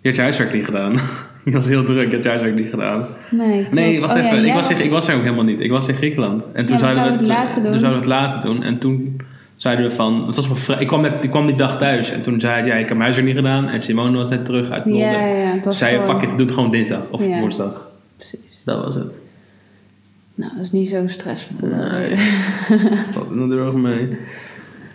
[0.01, 0.99] Je had je huiswerk niet gedaan.
[1.49, 3.05] Je was heel druk, je had je huiswerk niet gedaan.
[3.31, 3.73] Nee, klopt.
[3.75, 4.45] Nee, wacht Oh, ja, even.
[4.45, 5.59] ik, was, ik was er ook helemaal niet.
[5.59, 6.47] Ik was in Griekenland.
[6.53, 7.71] En toen Ja, we zouden we het laten doen.
[7.71, 8.63] Toen zouden we het laten doen.
[8.63, 9.21] En toen
[9.55, 10.25] zeiden we van...
[10.27, 12.11] Het was op ik, kwam net, ik kwam die dag thuis.
[12.11, 13.67] En toen zei hij, ja, ik heb mijn huiswerk niet gedaan.
[13.67, 15.01] En Simone was net terug uit Londen.
[15.11, 17.01] Ja, ja, het was zei je, gewoon- fuck it, doe het gewoon dinsdag.
[17.09, 17.39] Of Ja.
[17.39, 17.87] woensdag.
[18.15, 18.61] Precies.
[18.65, 19.17] Dat was het.
[20.35, 21.67] Nou, dat is niet zo stressvol.
[21.67, 22.15] Nee.
[23.13, 24.17] Valt er nog mee.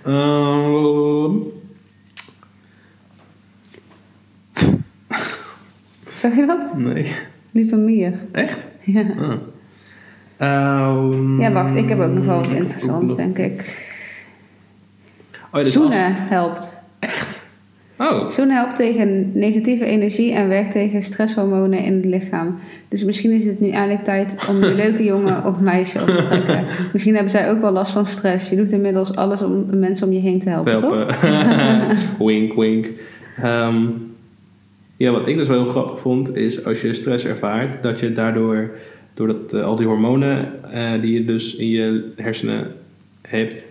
[0.04, 1.32] Ehm,
[6.20, 6.74] Zag je dat?
[6.76, 7.12] nee.
[7.50, 8.12] Liep een mier.
[8.32, 8.66] Echt?
[8.84, 9.00] Ja.
[9.18, 9.32] Ah.
[10.36, 11.74] Ehm, ja, wacht.
[11.74, 13.88] Ik heb ook nog wel wat interessants, denk ik.
[15.32, 16.82] Oh, ja, dus Zoenen helpt.
[17.00, 17.38] als-
[17.96, 22.58] Oh, Zoenen helpt tegen negatieve energie en werkt tegen stresshormonen in het lichaam.
[22.88, 26.26] Dus misschien is het nu eindelijk tijd om je leuke jongen of meisje op te
[26.30, 26.64] trekken.
[26.92, 28.50] Misschien hebben zij ook wel last van stress.
[28.50, 30.90] Je doet inmiddels alles om mensen om je heen te helpen, toch?
[31.20, 31.96] helpen.
[32.26, 32.86] wink, wink.
[33.42, 33.84] Ehm,
[35.06, 38.12] ja, wat ik dus wel heel grappig vond, is als je stress ervaart, dat je
[38.12, 38.70] daardoor,
[39.14, 42.66] doordat eh, al die hormonen eh, die je dus in je hersenen
[43.28, 43.66] hebt,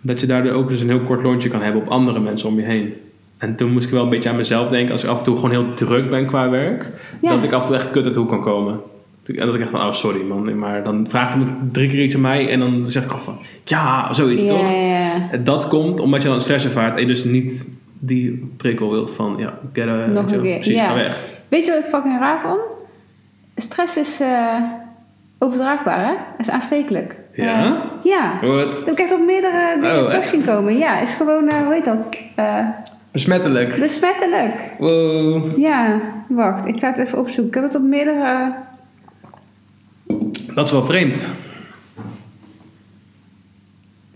[0.00, 2.56] dat je daardoor ook dus een heel kort lontje kan hebben op andere mensen om
[2.60, 2.92] je heen.
[3.38, 5.34] En toen moest ik wel een beetje aan mezelf denken, als ik af en toe
[5.36, 6.86] gewoon heel druk ben qua werk,
[7.22, 7.34] Ja.
[7.34, 8.80] dat ik af en toe echt kut uit de hoek kan komen.
[9.26, 12.02] En dat ik echt van, oh sorry man, maar dan vraagt hij me drie keer
[12.04, 14.70] iets aan mij en dan zeg ik gewoon van, ja, zoiets toch?
[15.30, 19.10] En Dat komt omdat je dan stress ervaart en je dus niet die prikkel wilt
[19.12, 20.94] van, ja, get a, Nog een keer, precies, ja.
[20.94, 21.18] weg.
[21.48, 22.60] Weet je wat ik fucking raar vond?
[23.56, 24.54] Stress is eh,
[25.38, 26.12] overdraagbaar, hè?
[26.38, 27.16] Is aanstekelijk.
[27.32, 27.64] Ja?
[27.64, 27.72] Eh,
[28.04, 28.38] ja.
[28.42, 28.66] Wat?
[28.68, 30.78] Dat heb ik echt op meerdere dingen Oh, terug zien komen.
[30.78, 32.22] Ja, is gewoon, eh, hoe heet dat?
[32.36, 32.66] Eh,
[33.10, 33.78] Besmettelijk.
[33.80, 34.74] besmettelijk.
[34.78, 35.58] Wow.
[35.58, 36.66] Ja, wacht.
[36.66, 37.46] Ik ga het even opzoeken.
[37.46, 38.52] Ik heb het op meerdere...
[40.54, 41.24] Dat is wel vreemd.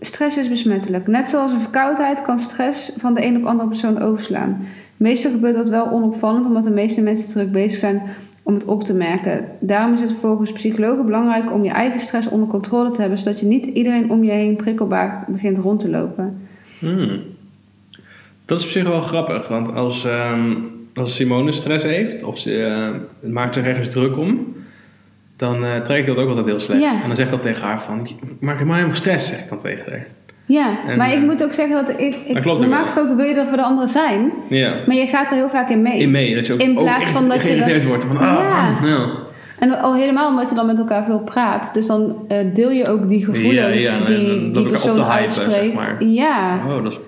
[0.05, 1.07] Stress is besmettelijk.
[1.07, 4.67] Net zoals een verkoudheid kan stress van de een op andere persoon overslaan.
[4.97, 8.01] Meestal gebeurt dat wel onopvallend, omdat de meeste mensen druk bezig zijn
[8.43, 9.45] om het op te merken.
[9.59, 13.39] Daarom is het volgens psychologen belangrijk om je eigen stress onder controle te hebben, zodat
[13.39, 16.47] je niet iedereen om je heen prikkelbaar begint rond te lopen.
[16.79, 17.21] Hmm.
[18.45, 20.51] Dat is op zich wel grappig, want als, ehm,
[20.93, 24.55] als Simone stress heeft of ze eh, maakt zich ergens druk om,
[25.37, 26.81] dan eh, trek ik dat ook altijd heel slecht.
[26.81, 26.91] Ja.
[27.01, 29.59] En dan zeg ik al tegen haar van, "Je maakt helemaal stress, zeg ik dan
[29.59, 30.05] tegen haar.
[30.45, 33.33] Ja, En, maar ik eh, moet ook zeggen dat ik, ik normaal gesproken wil je
[33.35, 34.73] er voor de anderen zijn, Ja.
[34.87, 35.99] maar je gaat er heel vaak in mee.
[35.99, 38.81] In mee, dat je ook, In plaats van dat je geïrriteerd dan- wordt van, ah,
[38.83, 39.09] Ja.
[39.59, 41.73] En al helemaal omdat je dan met elkaar veel praat.
[41.73, 45.03] Dus dan eh, deel je ook die gevoelens Ja, ja, en dan die die persoon
[45.03, 45.81] uitspreekt.
[45.81, 46.03] zeg maar.
[46.07, 46.59] Ja.
[46.67, 46.99] Oh, dat is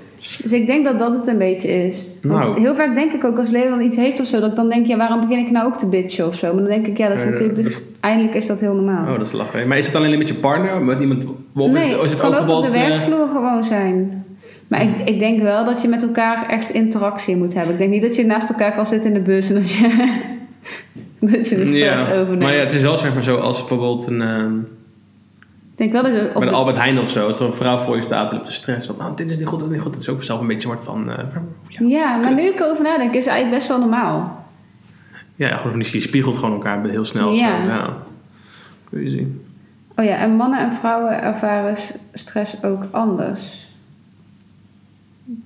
[0.41, 2.15] Dus ik denk dat dat het een beetje is.
[2.21, 2.59] Want Nou.
[2.59, 4.69] heel vaak denk ik ook als Leo dan iets heeft of zo, dat ik dan
[4.69, 6.47] denk, ja, waarom begin ik nou ook te bitchen of zo?
[6.47, 9.11] Maar dan denk ik, ja, dat is natuurlijk, dus eindelijk is dat heel normaal.
[9.11, 9.67] Oh, dat is lachen.
[9.67, 10.81] Maar is het alleen met je partner?
[10.81, 11.25] Met iemand?
[11.55, 13.63] Of nee, is het, het is het kan ook ook op de eh, werkvloer gewoon
[13.63, 14.25] zijn.
[14.67, 17.73] Maar ik, ik denk wel dat je met elkaar echt interactie moet hebben.
[17.73, 19.87] Ik denk niet dat je naast elkaar kan zitten in de bus en dat je,
[21.19, 22.19] dat je de stress ja.
[22.19, 22.41] overneemt.
[22.41, 24.53] Maar ja, het is wel zeg maar zo als bijvoorbeeld een, ehm,
[25.77, 27.95] denk wel dat op met de- Albert Heijn of zo, als er een vrouw voor
[27.95, 29.83] je staat en op de stress van, oh, dit is niet goed, dit is niet
[29.83, 29.93] goed.
[29.93, 31.23] Dat is ook zelf een beetje soort van, eh,
[31.67, 34.45] ja, Ja, maar nu ik erover nadenk, is het eigenlijk best wel normaal.
[35.35, 37.31] ja, gewoon, je spiegelt gewoon elkaar heel snel.
[37.31, 37.61] Ja.
[37.63, 37.67] Zo.
[37.69, 37.93] ja.
[38.91, 39.25] Crazy.
[39.95, 41.75] Oh ja, en mannen en vrouwen ervaren
[42.13, 43.67] stress ook anders.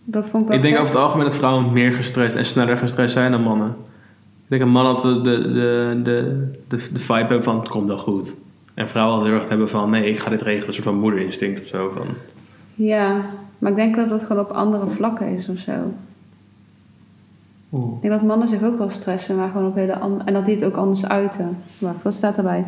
[0.03, 2.77] Dat vond ik wel Ik denk over het algemeen dat vrouwen meer gestrest en sneller
[2.77, 3.67] gestrest zijn dan mannen.
[4.43, 7.87] Ik denk dat mannen altijd de, de, de, de, de vibe hebben van, het komt
[7.87, 8.35] wel goed.
[8.79, 10.67] En vrouwen altijd heel erg hebben van, nee, ik ga dit regelen.
[10.67, 11.91] Een soort van moederinstinct of zo.
[11.95, 12.07] Van,
[12.75, 13.21] Ja,
[13.57, 15.71] maar ik denk dat het gewoon op andere vlakken is of zo.
[17.71, 20.23] Ik denk dat mannen zich ook wel stressen, maar gewoon op hele andere...
[20.23, 21.57] En dat die het ook anders uiten.
[21.77, 22.65] Wacht, wat staat erbij?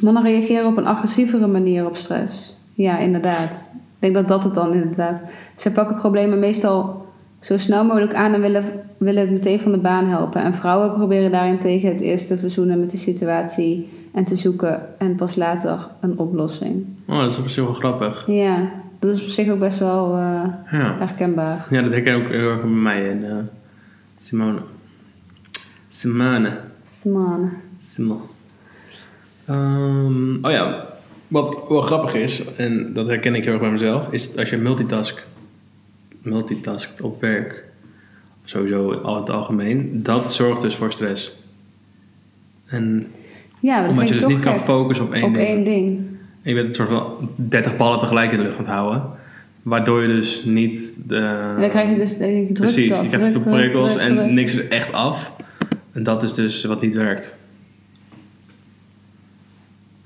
[0.00, 2.56] Mannen reageren op een agressievere manier op stress.
[2.74, 3.70] Ja, inderdaad.
[3.74, 5.22] Ik denk dat dat het dan inderdaad...
[5.56, 7.06] Ze pakken problemen meestal
[7.40, 8.64] zo snel mogelijk aan en willen,
[8.96, 10.42] willen het meteen van de baan helpen.
[10.42, 13.88] En vrouwen proberen daarentegen het eerst te verzoenen met de situatie...
[14.16, 16.86] en te zoeken en pas later een oplossing.
[17.06, 18.24] Oh, dat is op zich wel grappig.
[18.26, 20.96] Ja, dat is op zich ook best wel Ja.
[20.98, 21.66] herkenbaar.
[21.70, 23.36] Ja, dat herken ik ook heel erg bij mij en eh,
[24.16, 24.58] Simone.
[25.88, 26.58] Simone.
[27.00, 27.48] Simone.
[27.80, 28.20] Simone.
[29.46, 30.86] Ehm, oh ja,
[31.28, 34.50] wat wel grappig is, en dat herken ik heel erg bij mezelf, is dat als
[34.50, 35.26] je multitask,
[36.22, 37.64] multitaskt op werk,
[38.44, 41.36] sowieso al het algemeen, dat zorgt dus voor stress.
[42.66, 43.06] En
[43.66, 45.46] Ja, dat omdat je ik dus niet kan focussen op één op ding.
[45.46, 45.98] één ding.
[46.42, 49.02] En je bent een soort van 30 ballen tegelijk in de lucht aan het houden.
[49.62, 51.16] Waardoor je dus niet de...
[51.16, 54.14] En dan krijg je dus denk ik, druk Precies, je krijgt veel prikkels druk, en
[54.14, 54.30] druk.
[54.30, 55.32] niks is echt af.
[55.92, 57.38] En dat is dus wat niet werkt.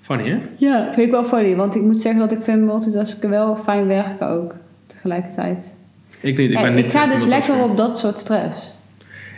[0.00, 0.38] Funny, hè?
[0.56, 1.56] Ja, vind ik wel funny.
[1.56, 4.54] Want ik moet zeggen dat ik vind multitasken wel fijn werken ook.
[4.86, 5.74] Tegelijkertijd.
[6.20, 6.92] Ik niet, ik En ben ik, niet...
[6.92, 8.78] ga dus lekker op dat soort stress.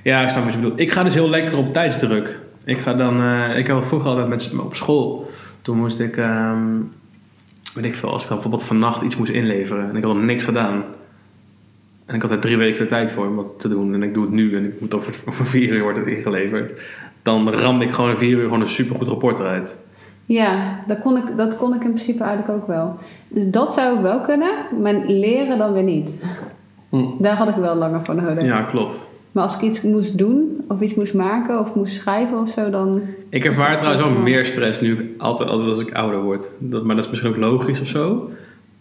[0.03, 0.81] Ja, ik snap wat je bedoelt.
[0.81, 2.41] Ik ga dus heel lekker op tijdsdruk.
[2.65, 3.21] Ik ga dan...
[3.21, 5.31] eh, ik had het vroeger altijd met, op school.
[5.63, 6.17] Toen moest ik...
[6.17, 6.67] ehm
[7.75, 9.89] weet ik veel, als ik bijvoorbeeld vannacht iets moest inleveren.
[9.89, 10.85] En ik had nog niks gedaan.
[12.07, 13.95] En ik had er drie weken de tijd voor om wat te doen.
[13.95, 16.83] En ik doe het nu en ik moet over, over vier uur wordt het ingeleverd.
[17.23, 19.79] Dan ramde ik gewoon in vier uur gewoon een supergoed rapport eruit.
[20.25, 22.99] Ja, dat kon, ik, dat kon ik in principe eigenlijk ook wel.
[23.29, 24.51] Dus dat zou ik wel kunnen,
[24.83, 26.25] maar leren dan weer niet.
[26.89, 27.05] Hm.
[27.19, 28.45] Daar had ik wel langer voor nodig.
[28.45, 29.07] Ja, klopt.
[29.33, 32.71] Maar als ik iets moest doen, of iets moest maken, of moest schrijven of zo,
[32.71, 33.03] dan...
[33.29, 36.51] Ik ervaar trouwens wel meer stress nu ik altijd als, als ik ouder word.
[36.59, 38.31] Dat, maar dat is misschien ook logisch of zo.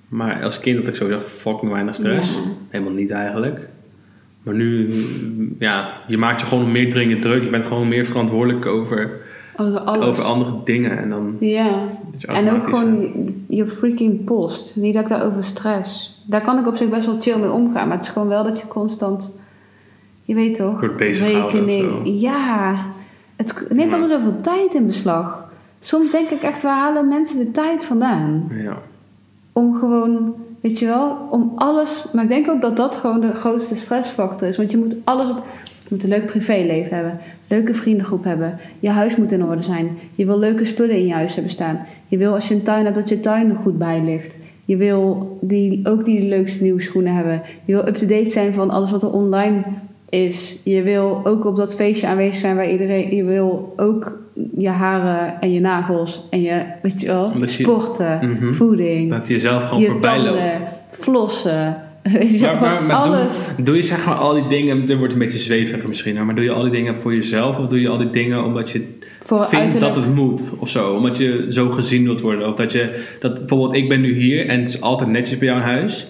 [0.07, 2.35] Maar als kind had ik sowieso fucking weinig stress.
[2.35, 2.41] Ja.
[2.69, 3.67] Helemaal niet eigenlijk.
[4.43, 7.43] Maar nu, mm, ja, je maakt je gewoon meer dringend druk.
[7.43, 9.21] Je bent gewoon meer verantwoordelijk over,
[9.57, 10.05] Over alles.
[10.07, 10.97] over andere dingen.
[10.97, 11.87] En dan Ja.
[12.27, 14.75] En ook gewoon eh, je, je freaking post.
[14.75, 16.19] Niet dat ik daarover stress.
[16.25, 17.87] Daar kan ik op zich best wel chill mee omgaan.
[17.87, 19.39] Maar het is gewoon wel dat je constant...
[20.23, 20.79] Je weet toch?
[20.79, 22.21] Wordt bezighouden of rekening.
[22.21, 22.86] Ja.
[23.36, 25.51] Het neemt allemaal zoveel tijd in beslag.
[25.79, 28.51] Soms denk ik echt, waar halen mensen de tijd vandaan?
[28.51, 28.77] Ja.
[29.53, 32.05] Om gewoon, weet je wel, om alles...
[32.13, 34.57] Maar ik denk ook dat dat gewoon de grootste stressfactor is.
[34.57, 35.43] Want je moet alles op...
[35.79, 37.19] Je moet een leuk privéleven hebben.
[37.47, 38.60] Leuke vriendengroep hebben.
[38.79, 39.97] Je huis moet in orde zijn.
[40.15, 41.79] Je wil leuke spullen in je huis hebben staan.
[42.07, 44.38] Je wil als je een tuin hebt dat je tuin er goed bij ligt.
[44.65, 47.41] Je wil die, ook die leukste nieuwe schoenen hebben.
[47.65, 49.63] Je wil up-to-date zijn van alles wat er online
[50.12, 50.58] is.
[50.63, 53.15] Je wil ook op dat feestje aanwezig zijn waar iedereen...
[53.15, 54.19] Je wil ook
[54.58, 58.52] je haren en je nagels en je, weet je wel, je- sporten, Mhm.
[58.52, 60.60] voeding, Dat je zelf gewoon je voorbij loopt.
[60.91, 61.78] flossen.
[62.13, 63.52] Weet je wel, Maar, maar, maar alles.
[63.56, 66.36] doe, doe je zeg maar al die dingen, dit wordt een beetje zweverig misschien, maar
[66.36, 68.88] doe je al die dingen voor jezelf of doe je al die dingen omdat je
[69.24, 69.93] Voor vindt uiterlijk.
[69.93, 70.93] dat het moet of zo?
[70.93, 74.47] Omdat je zo gezien wilt worden of dat je, dat bijvoorbeeld ik ben nu hier
[74.47, 76.08] en het is altijd netjes bij jou in huis.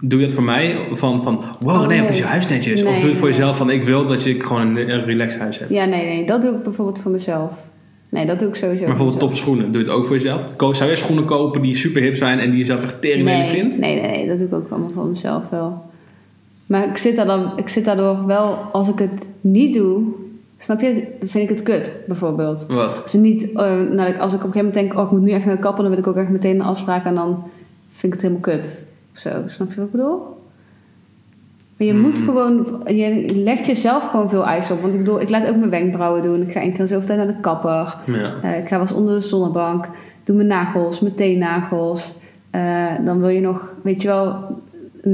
[0.00, 2.08] Doe je dat voor mij van, van wow Oh, nee, wat nee.
[2.08, 2.82] is je huis netjes?
[2.82, 3.38] Nee, of doe je het voor nee.
[3.38, 5.70] jezelf van ik wil dat je gewoon een, een relaxed huis hebt.
[5.70, 6.26] Ja, nee, nee.
[6.26, 7.50] Dat doe ik bijvoorbeeld voor mezelf.
[8.08, 10.16] Nee, dat doe ik sowieso Maar voor bijvoorbeeld toffe schoenen, doe je het ook voor
[10.16, 10.54] jezelf?
[10.56, 13.48] Zou je schoenen kopen die super hip zijn en die je zelf echt tering nee,
[13.48, 13.78] vindt?
[13.78, 14.26] Nee, nee, nee.
[14.26, 15.82] Dat doe ik ook allemaal voor mezelf wel.
[16.66, 18.54] Maar ik zit, daar dan, ik zit daardoor wel...
[18.72, 20.02] Als ik het niet doe...
[20.56, 21.06] Snap je?
[21.20, 22.66] Vind ik het kut, bijvoorbeeld.
[22.68, 23.02] Wat?
[23.02, 24.94] Als, ik niet, eh, nou, als ik op een gegeven moment denk...
[24.94, 25.82] Oh, ik moet nu echt naar de kapper...
[25.82, 27.04] Dan wil ik ook echt meteen een afspraak.
[27.04, 27.42] En dan
[27.90, 28.84] vind ik het helemaal kut.
[29.12, 30.38] Zo, snap je wat ik bedoel?
[31.76, 32.82] Maar je moet gewoon...
[32.86, 34.80] Je legt jezelf gewoon veel eisen op.
[34.80, 36.42] Want ik bedoel, ik laat ook mijn wenkbrauwen doen.
[36.42, 37.96] Ik ga één keer in zoveel tijd naar de kapper.
[38.06, 38.34] Ja.
[38.42, 39.88] Eh, ik ga wel eens onder de zonnebank.
[40.24, 42.12] Doe mijn nagels, mijn teennagels.
[42.50, 44.60] Eh, dan wil je nog, weet je wel,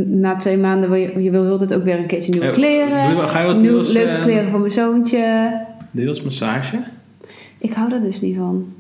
[0.07, 2.51] na twee maanden wil je, je wil heel de tijd ook weer een keertje nieuwe
[2.51, 3.29] kleren.
[3.29, 5.53] ga je wat Nieuw- deels, leuke eh, kleren voor mijn zoontje.
[5.91, 6.79] Deels massage?
[7.59, 8.73] Ik hou daar dus niet van.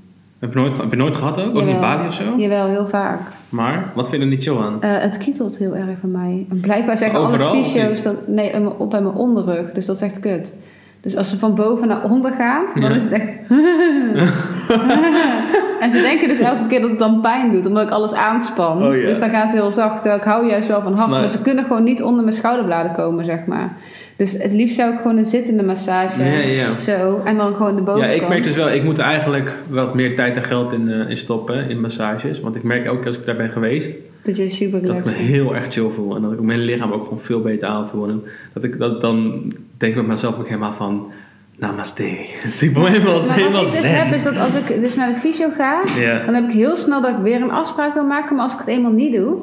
[0.47, 1.57] Heb je nooit, heb je nooit gehad ook?
[1.57, 1.81] Ook niet.
[1.81, 2.23] Bali of zo?
[2.37, 3.21] Jawel, heel vaak.
[3.49, 4.83] Maar, wat vind je er niet chill aan?
[4.83, 6.47] Eh, het kietelt heel erg bij mij.
[6.51, 8.29] En blijkbaar zeggen Overal, alle fysio's dat...
[8.29, 9.73] Nee, op bij mijn onderrug.
[9.73, 10.55] Dus dat is echt kut.
[11.01, 12.91] Dus als ze van boven naar onder gaan, dan Ja.
[12.97, 13.29] is het echt...
[15.81, 18.83] en ze denken dus elke keer dat het dan pijn doet, omdat ik alles aanspan.
[18.83, 18.91] Oh.
[18.91, 21.11] Dus dan gaan ze heel zacht, terwijl ik hou juist wel van hard.
[21.11, 21.19] Nee.
[21.19, 23.77] Maar ze kunnen gewoon niet onder mijn schouderbladen komen, zeg maar.
[24.17, 26.75] Dus het liefst zou ik gewoon een zittende massage, Ja, ja.
[26.75, 28.23] zo, en dan gewoon de Ja, bovenkant.
[28.23, 31.17] ik merk dus wel, ik moet eigenlijk wat meer tijd en geld in, eh, in
[31.17, 32.41] stoppen, in massages.
[32.41, 35.11] Want ik merk ook als ik daar ben geweest, Dat je super dat ik me
[35.13, 36.17] heel erg chill voel.
[36.17, 38.09] En dat ik mijn lichaam ook gewoon veel beter aanvoel.
[38.09, 39.43] En dat ik dat dan
[39.77, 41.11] denk ik met mezelf ook helemaal van,
[41.59, 42.17] namaste.
[42.45, 44.05] Dus ik ben helemaal, Maar helemaal wat ik dus zen.
[44.07, 46.77] heb, is dat als ik dus naar de fysio ga, Ja, dan heb ik heel
[46.77, 48.35] snel dat ik weer een afspraak wil maken.
[48.35, 49.37] Maar als ik het eenmaal niet doe,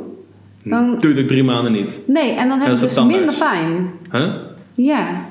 [0.63, 0.97] dan...
[0.99, 1.99] doe het ook drie maanden niet.
[2.07, 3.89] Nee, en dan heb ik dus minder pijn.
[4.11, 4.33] Huh?
[4.73, 5.25] Ja.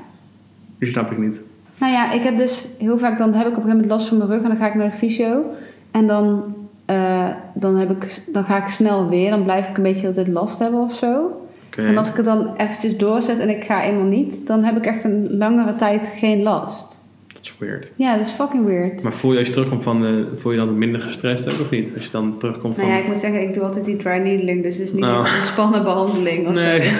[0.79, 1.41] Die snap ik niet.
[1.79, 4.09] Nou ja, ik heb dus heel vaak, dan heb ik op een gegeven moment last
[4.09, 5.45] van mijn rug en dan ga ik naar de fysio.
[5.91, 9.83] En dan, eh, dan, heb ik, dan ga ik snel weer, dan blijf ik een
[9.83, 11.41] beetje altijd last hebben of zo.
[11.77, 14.87] En als ik het dan eventjes doorzet en ik ga eenmaal niet, dan heb ik
[14.87, 16.99] echt een langere tijd geen last.
[17.43, 17.89] Dat is weird.
[17.97, 19.03] Ja, dat is fucking weird.
[19.03, 21.71] Maar voel je als je terugkomt van, de, voel je dan minder gestrest ook of
[21.71, 21.95] niet?
[21.95, 22.85] Als je dan terugkomt van...
[22.85, 25.05] Nou ja, ik moet zeggen, ik doe altijd die dry needling, dus het is niet
[25.05, 26.83] echt een spannende behandeling of Nee.
[26.83, 26.93] zo.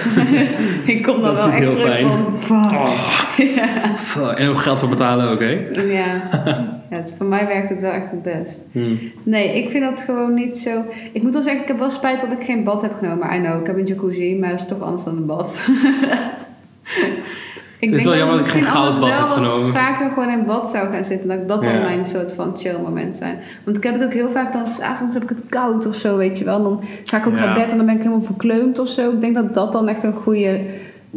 [0.91, 2.07] ik kom dan wel echt heel terug fijn.
[2.09, 4.21] van, fuck.
[4.21, 4.39] Oh.
[4.39, 5.67] En ook geld voor betalen ook, hè?
[5.81, 6.29] Ja,
[6.89, 8.67] ja het, voor mij werkt het wel echt het best.
[8.71, 8.99] Hmm.
[9.23, 10.83] Nee, ik vind dat gewoon niet zo.
[11.11, 13.35] Ik moet wel zeggen, ik heb wel spijt dat ik geen bad heb genomen.
[13.35, 15.65] I know, ik heb een jacuzzi, maar dat is toch anders dan een bad.
[17.83, 19.73] Ik het wel jammer dat ik geen goudbad heb genomen.
[19.73, 21.27] vaker gewoon in bad zou gaan zitten.
[21.27, 21.81] Dat dat dan Ja.
[21.81, 23.37] mijn soort van chill moment zijn.
[23.63, 26.17] Want ik heb het ook heel vaak dan s'avonds heb ik het koud of zo,
[26.17, 26.63] weet je wel.
[26.63, 27.45] Dan ga ik ook Ja.
[27.45, 29.11] naar bed en dan ben ik helemaal verkleumd of zo.
[29.11, 30.59] Ik denk dat dat dan echt een goede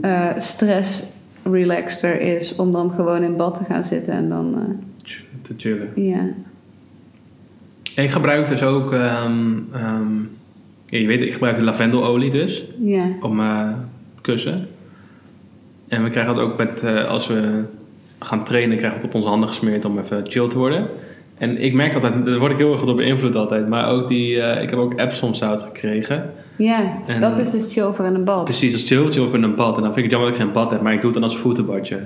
[0.00, 1.02] eh, stress
[1.42, 2.57] relaxer is.
[2.57, 5.11] Om dan gewoon in bad te gaan zitten en dan, eh,
[5.42, 5.88] Te chillen.
[5.94, 6.20] ja.
[8.02, 10.14] Ik gebruik dus ook, ehm, ehm,
[10.87, 13.05] ja, je weet, ik gebruik de lavendelolie dus Ja.
[13.20, 13.76] op mijn
[14.20, 14.66] kussen.
[15.88, 17.62] En we krijgen dat ook met, eh, als we
[18.18, 20.87] gaan trainen, krijgen we het op onze handen gesmeerd om even chill te worden.
[21.38, 24.40] En ik merk altijd, daar word ik heel erg door beïnvloed altijd, maar ook die,
[24.40, 26.31] eh, ik heb ook Epsom zout gekregen.
[26.57, 28.44] Ja, En- dat is dus chill voor in een bad.
[28.44, 29.77] Precies, dat is chill, chill voor een bad.
[29.77, 31.20] En dan vind ik het jammer dat ik geen bad heb, maar ik doe het
[31.20, 31.99] dan als voetenbadje.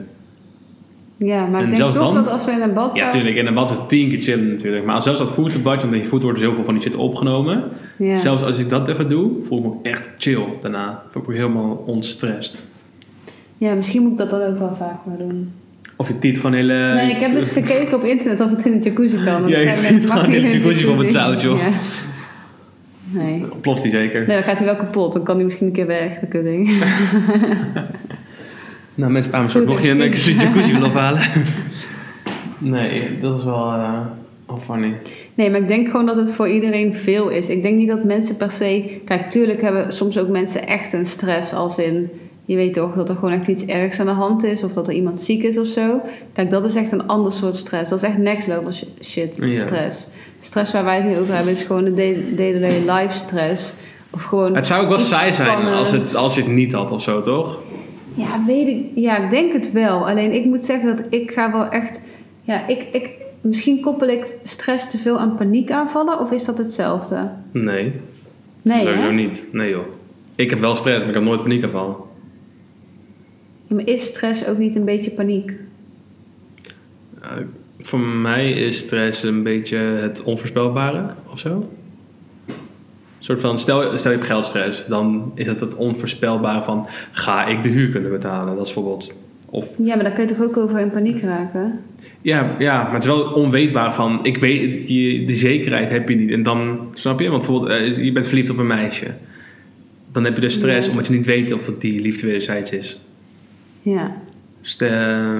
[1.17, 3.19] Ja, maar En ik denk toch dan- dat als we in een bad Ja, zouden...
[3.21, 3.39] tuurlijk.
[3.41, 4.85] En een bad is het tien keer chillen natuurlijk.
[4.85, 7.65] Maar zelfs dat voetenbadje, omdat je voeten worden dus heel veel van die shit opgenomen.
[7.97, 8.17] Ja.
[8.17, 11.03] Zelfs als ik dat even doe, voel ik me echt chill daarna.
[11.11, 12.61] Voel ik me helemaal onstressed.
[13.61, 15.53] Ja, misschien moet ik dat dan ook wel vaker doen.
[15.97, 16.93] Of je tiet gewoon hele...
[16.95, 19.49] Nee, ik heb dus gekeken op internet of het in de jacuzzi kan.
[19.49, 21.59] Ja, je mag gewoon in de jacuzzi van het zout, joh.
[21.59, 21.71] Ja.
[23.11, 23.45] Nee.
[23.61, 24.27] Ploft die zeker.
[24.27, 25.13] nee, dan gaat hij wel kapot.
[25.13, 26.71] Dan kan hij misschien een keer weg, dat ding.
[28.95, 31.23] Nou, mensen Amersfoort, Goed mocht je een jacuzzi willen ophalen.
[32.59, 33.71] nee, dat is wel...
[34.47, 34.97] wel funny.
[35.35, 37.49] Nee, maar ik denk gewoon dat het voor iedereen veel is.
[37.49, 39.01] Ik denk niet dat mensen per se...
[39.05, 42.11] Kijk, tuurlijk hebben soms ook mensen echt een stress als in...
[42.51, 44.63] Je weet toch dat er gewoon echt iets ergs aan de hand is.
[44.63, 46.01] Of dat er iemand ziek is of zo.
[46.33, 47.91] Kijk, dat is echt een ander soort stress.
[47.91, 49.61] Dat is echt next level sh- shit, Ja.
[49.61, 50.07] stress.
[50.41, 53.73] Stress waar wij het nu over hebben is gewoon de day- day-to-day life stress.
[54.11, 56.91] Of gewoon Het zou ook wel saai zijn als, het, als je het niet had
[56.91, 57.59] of zo, toch?
[58.15, 58.85] Ja, weet ik.
[58.95, 60.09] Ja, ik denk het wel.
[60.09, 62.03] Alleen ik moet zeggen dat ik ga wel echt.
[62.43, 63.11] Ja, ik, ik,
[63.41, 67.31] misschien koppel ik stress te veel aan paniekaanvallen of is dat hetzelfde?
[67.53, 67.93] Nee,
[68.63, 69.13] Nee, sowieso hè?
[69.13, 69.43] niet.
[69.53, 69.85] Nee joh.
[70.35, 71.85] Ik heb wel stress, maar ik heb nooit paniek ervan.
[71.87, 71.95] Ja,
[73.75, 75.53] maar is stress ook niet een beetje paniek?
[77.81, 81.71] Voor mij is stress een beetje het onvoorspelbare of zo.
[82.47, 87.47] Een soort van, stel, stel je hebt geldstress, dan is het het onvoorspelbare van ga
[87.47, 88.57] ik de huur kunnen betalen?
[88.57, 89.21] Dat is bijvoorbeeld.
[89.47, 91.81] Of Ja, maar daar kun je toch ook over in paniek raken?
[92.23, 96.15] ja, ja, maar het is wel onweetbaar van ik weet, je, die zekerheid heb je
[96.17, 96.31] niet.
[96.31, 99.07] En dan snap je, want bijvoorbeeld eh, je bent verliefd op een meisje.
[100.13, 100.93] Dan heb je dus stress Ja.
[100.93, 103.01] omdat je niet weet of dat die liefde wederzijds is.
[103.81, 104.11] Ja.
[104.61, 104.89] Stel,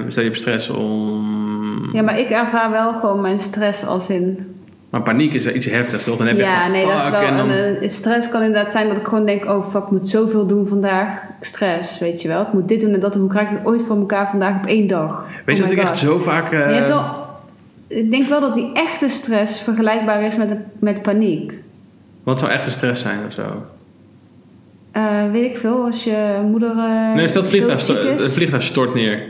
[0.07, 1.89] stel je hebt stress om.
[1.93, 4.55] Ja, maar ik ervaar wel gewoon mijn stress als in...
[4.89, 6.17] Maar paniek is iets heftigs, toch?
[6.17, 7.21] Dan heb je Ja, nee, dat is wel...
[7.21, 9.45] en dan- een, eh, stress kan inderdaad zijn dat ik gewoon denk...
[9.45, 11.23] Oh, fuck, ik moet zoveel doen vandaag.
[11.41, 12.41] Stress, weet je wel.
[12.41, 13.21] Ik moet dit doen en dat doen.
[13.21, 15.25] Hoe krijg ik het ooit voor elkaar vandaag op één dag?
[15.45, 15.91] Weet je Oh dat ik God.
[15.91, 16.51] echt zo vaak...
[16.51, 17.03] eh, Je hebt wel,
[17.87, 21.53] ik denk wel dat die echte stress vergelijkbaar is met, met paniek.
[22.23, 23.63] Wat zou echt een stress zijn of zo?
[24.91, 26.69] Eh, weet ik veel, als je moeder.
[26.69, 27.87] eh, nee, stel het vliegtuig,
[28.51, 29.23] het stort neer.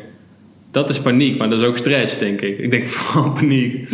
[0.72, 2.58] Dat is paniek, maar dat is ook stress, denk ik.
[2.60, 3.90] Ik denk vooral paniek.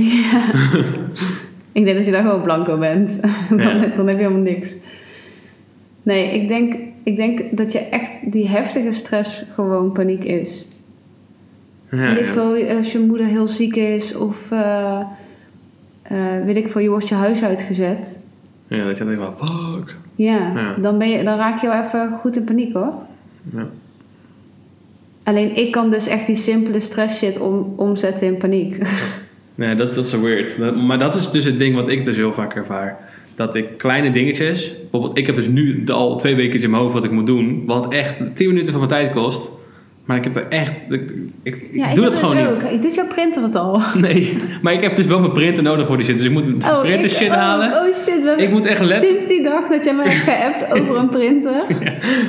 [1.72, 3.20] Ik denk dat je daar gewoon blanco bent.
[3.50, 3.74] dan, Ja.
[3.96, 4.76] dan heb je helemaal niks.
[6.04, 10.66] Nee, ik denk, ik denk dat je echt die heftige stress gewoon paniek is.
[11.92, 12.32] Ja, weet ik ja.
[12.32, 14.52] veel, als je moeder heel ziek is of.
[14.52, 15.00] eh,
[16.46, 18.24] weet ik veel, je wordt je huis uitgezet.
[18.68, 19.96] Ja, dat je dan denkt van, fuck.
[20.18, 20.76] Ja, Ja.
[20.82, 22.94] Dan, ben je, dan raak je wel even goed in paniek hoor.
[23.54, 23.68] Ja.
[25.24, 28.78] Alleen ik kan dus echt die simpele stress shit om, omzetten in paniek.
[29.56, 30.58] Nee, dat, dat is zo weird.
[30.60, 32.98] Dat- maar dat is dus het ding wat ik dus heel vaak ervaar.
[33.36, 34.76] Dat ik kleine dingetjes...
[34.82, 37.64] Bijvoorbeeld, ik heb dus nu al twee weken in mijn hoofd wat ik moet doen.
[37.66, 39.50] Wat echt 10 minuten van mijn tijd kost.
[40.08, 40.72] Maar ik heb er echt...
[40.90, 41.12] Ik,
[41.44, 42.72] ik, ik Ja, ik doe het dus gewoon ook.
[42.72, 42.82] niet.
[42.82, 43.82] Doet jouw printer het al.
[44.08, 46.18] Nee, maar ik heb dus wel mijn printer nodig voor die shit.
[46.18, 47.36] Dus ik moet de printer ik shit ook.
[47.36, 47.72] halen.
[47.72, 50.82] Oh shit, we Ik moet echt let sinds die dag dat jij mij hebt geappt
[50.82, 51.54] over een printer.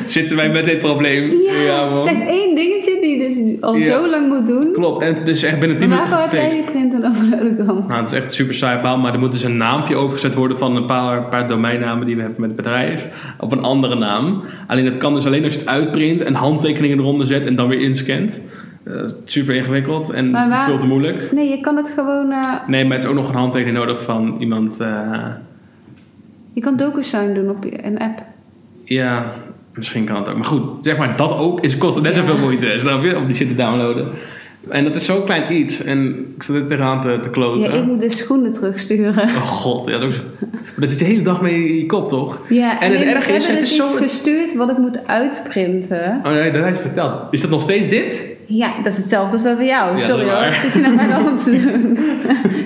[0.07, 1.31] Zitten wij met dit probleem?
[1.67, 2.03] Ja, man.
[2.03, 3.85] zeg één dingetje die je dus al Ja.
[3.85, 4.73] zo lang moet doen.
[4.73, 7.29] Klopt, en het is echt binnen 10 Maar minuten waarvoor heb jij die printer dan
[7.31, 7.85] nodig dan?
[7.89, 10.35] Nou, het is echt een super saai verhaal, maar er moet dus een naampje overgezet
[10.35, 13.07] worden van een paar, paar domeinnamen die we hebben met het bedrijf
[13.39, 14.43] op een andere naam.
[14.67, 17.68] Alleen dat kan dus alleen als je het uitprint en handtekeningen eronder zet en dan
[17.69, 18.43] weer inscant.
[18.85, 21.33] Eh, super ingewikkeld en waar- veel te moeilijk.
[21.33, 22.31] Nee, je kan het gewoon...
[22.33, 24.81] eh, Nee, maar het is ook nog een handtekening nodig van iemand.
[24.81, 25.27] eh,
[26.53, 28.23] je kan DocuSign doen op een app.
[28.85, 29.33] ja,
[29.75, 30.35] misschien kan het ook.
[30.37, 32.21] Maar goed, zeg maar dat ook is kost net Ja.
[32.27, 33.17] zoveel moeite, snap je?
[33.17, 34.09] Om die shit te downloaden.
[34.69, 35.83] En dat is zo'n klein iets.
[35.85, 37.61] En ik zat er tegenaan te, te kloten.
[37.73, 39.15] Ja, ik moet de schoenen terugsturen.
[39.29, 41.69] Oh god, ja, dat, is ook zo- maar dat zit je de hele dag mee
[41.69, 42.39] in je kop, toch?
[42.49, 44.79] Ja, En het nee, erge ik is, heb dus is iets zo- gestuurd wat ik
[44.79, 46.21] moet uitprinten.
[46.25, 47.13] Oh nee, dat had je verteld.
[47.31, 48.27] Is dat nog steeds dit?
[48.51, 49.97] Ja, dat is hetzelfde als dat bij jou.
[49.99, 50.55] Ja, Sorry hoor.
[50.61, 51.97] zit je naar mijn hand te doen?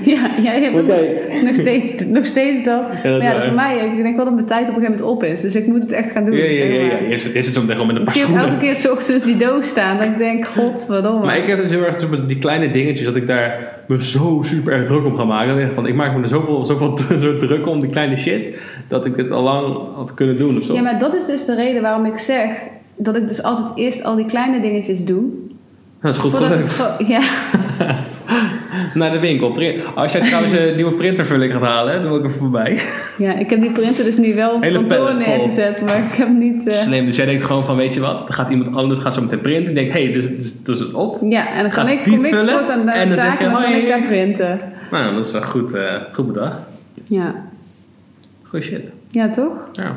[0.03, 0.87] ja, jij hebt
[1.45, 2.83] nog, steeds, nog steeds dat.
[3.03, 5.05] Ja, dat maar ja, voor mij, ik denk wel dat mijn tijd op een gegeven
[5.05, 5.41] moment op is.
[5.41, 6.35] Dus ik moet het echt gaan doen.
[6.35, 6.81] Ja, ja, zeg ja.
[6.81, 7.03] maar.
[7.03, 7.09] ja.
[7.09, 8.75] Je zit je zit zo meteen gewoon met een Ik paar zie ook elke keer
[8.77, 9.97] 's ochtends die doos staan.
[9.97, 11.27] Dat ik denk, godverdomme.
[11.27, 14.05] Maar ik heb dus heel erg zo met die kleine dingetjes dat ik daar me
[14.05, 15.59] zo super erg druk om ga maken.
[15.59, 18.57] Ik van, ik maak me er zoveel, zoveel zo druk om die kleine shit
[18.89, 20.75] dat ik het al lang had kunnen doen of zo.
[20.75, 22.53] Ja, maar dat is dus de reden waarom ik zeg
[22.97, 25.25] dat ik dus altijd eerst al die kleine dingetjes doe.
[26.03, 26.79] Dat is goed gelukt.
[26.79, 27.21] het ja,
[28.95, 29.57] Naar de winkel.
[29.95, 32.81] Als jij trouwens een nieuwe printervulling gaat halen, dan wil ik even voorbij.
[33.19, 35.83] ja, ik heb die printer dus nu wel op Hele kantoor neergezet.
[35.85, 36.73] Maar ik heb niet...
[36.73, 37.05] Slim.
[37.05, 39.41] Dus jij denkt gewoon van, weet je wat, dan gaat iemand anders gaat zo meteen
[39.41, 39.69] printen.
[39.69, 41.19] Ik denk, hé, hey, dus, dus, dus het op.
[41.29, 43.51] Ja, en dan kan Gaat ik, kom ik vullen voortaan naar en de zaak en
[43.51, 44.61] dan kan ik daar printen.
[44.91, 46.69] Nou, dat is wel goed, eh, goed bedacht.
[47.09, 47.35] Ja.
[48.43, 48.91] Goeie shit.
[49.11, 49.53] ja, toch?
[49.73, 49.97] Ja.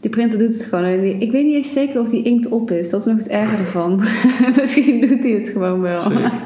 [0.00, 1.00] Die printer doet het gewoon.
[1.00, 2.90] die- Ik weet niet eens zeker of die inkt op is.
[2.90, 4.00] Dat is nog het ergere ervan.
[4.60, 6.02] Misschien doet hij het gewoon wel.
[6.02, 6.32] Zeker.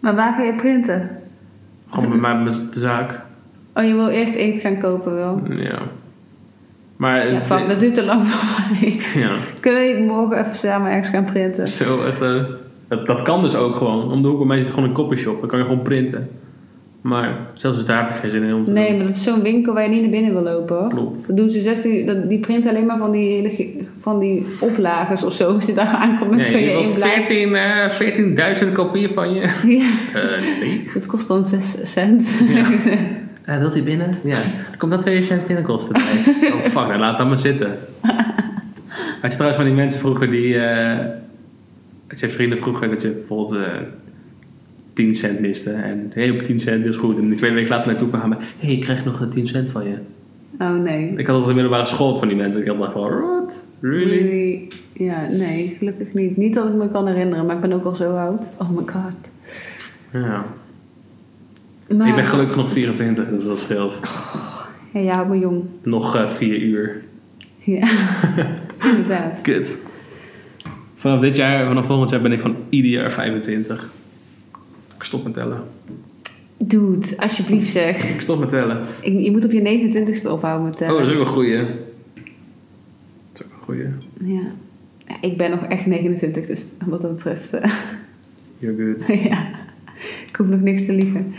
[0.00, 1.10] Maar waar ga je printen?
[1.90, 3.20] Gewoon bij mij met de zaak.
[3.74, 5.40] Oh, je wil eerst inkt gaan kopen wel.
[5.56, 5.78] Ja.
[6.96, 8.98] Maar Ja, fuck, dat duurt te lang voor mij.
[9.22, 11.68] ja, Kunnen we niet morgen even samen ergens gaan printen?
[11.68, 12.20] zo echt.
[12.20, 12.42] eh,
[12.88, 14.10] dat, dat kan dus ook gewoon.
[14.12, 15.40] Om de hoek bij mij zit gewoon een copyshop.
[15.40, 16.28] Dan kan je gewoon printen.
[17.04, 18.96] Maar zelfs daar heb ik geen zin in om te Nee, doen.
[18.96, 20.88] maar dat is zo'n winkel waar je niet naar binnen wil lopen hoor.
[20.88, 21.26] Klopt.
[21.26, 25.24] Dat doen ze 16, dat- die printen alleen maar van die, hele, van die oplagers
[25.24, 25.54] of zo.
[25.54, 27.00] Als je daar aankomt, dan Nee, kun je inblazen.
[27.00, 29.40] 14, eh 14.000 kopieën van je.
[29.78, 29.90] Ja,
[30.20, 30.80] Eh nee.
[30.84, 32.42] dus het kost dan 6 cent.
[33.44, 34.18] Eh, wilt u binnen?
[34.22, 34.36] Ja.
[34.70, 36.34] Er komt dan 2 cent binnenkosten bij.
[36.54, 37.78] oh fuck, nou, laat dat maar zitten.
[39.20, 40.58] Had je trouwens van die mensen vroeger die...
[40.58, 40.98] eh
[42.08, 43.72] had je vrienden vroeger dat je bijvoorbeeld eh
[44.94, 45.70] 10 cent miste.
[45.70, 47.18] En hey, op 10 cent is goed.
[47.18, 48.38] En die twee weken later naartoe kwamen.
[48.38, 49.96] Hé, hey, ik krijg nog een 10 cent van je.
[50.58, 51.08] oh nee.
[51.08, 52.60] Ik had altijd een middelbare school van die mensen.
[52.60, 53.64] Ik had dacht van, what?
[53.80, 54.22] Really?
[54.22, 54.68] Really?
[54.92, 56.36] Ja, nee, gelukkig niet.
[56.36, 58.52] Niet dat ik me kan herinneren, maar ik ben ook al zo oud.
[58.58, 59.30] Oh my god.
[60.12, 60.44] Ja.
[61.96, 64.00] Maar, Ik ben gelukkig nog 24, dus dat scheelt.
[64.92, 65.62] Ja, jij houdt me jong.
[65.82, 67.02] Nog 4 uur.
[67.58, 67.88] Ja,
[68.90, 69.40] inderdaad.
[69.42, 69.76] Kut.
[70.94, 73.90] Vanaf dit jaar, vanaf volgend jaar ben ik van ieder jaar 25.
[75.04, 75.62] Ik stop met tellen.
[76.56, 78.14] Dude, alsjeblieft zeg.
[78.14, 78.82] Ik stop met tellen.
[79.00, 80.98] Ik, je moet op je 29ste ophouden met Oh, tellen.
[81.00, 81.56] dat is ook een goeie.
[81.56, 81.66] Dat
[83.32, 83.82] is ook een goeie.
[84.20, 84.40] Ja.
[85.06, 85.16] ja.
[85.20, 87.52] Ik ben nog echt 29, dus wat dat betreft...
[87.52, 87.70] eh,
[88.58, 89.18] You're good.
[89.30, 89.46] ja,
[90.26, 91.32] ik hoef nog niks te liegen.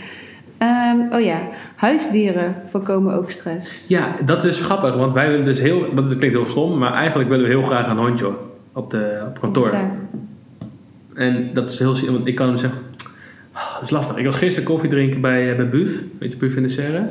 [0.58, 1.40] Ehm, oh ja,
[1.76, 3.84] huisdieren voorkomen ook stress.
[3.88, 5.94] Ja, dat is grappig, want wij willen dus heel...
[5.94, 8.32] Dat klinkt heel stom, maar eigenlijk willen we heel graag een hondje
[8.72, 9.74] op, de, op kantoor.
[11.14, 11.94] En dat is heel...
[12.12, 12.78] Want ik kan hem zeggen...
[13.76, 14.16] "Ah, dat is lastig.
[14.16, 15.90] Ik was gisteren koffie drinken bij, eh, bij Buf.
[16.18, 17.02] Weet je, Buf in de Serre.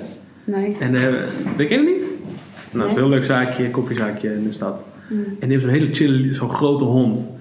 [0.43, 0.77] nee.
[0.79, 1.01] En uh,
[1.57, 2.13] weet je het niet?
[2.71, 4.85] Nou, dat is een heel leuk zaakje, koffiezaakje in de stad.
[5.09, 5.17] Mm.
[5.25, 7.33] En die heeft zo'n hele chille, zo'n grote hond.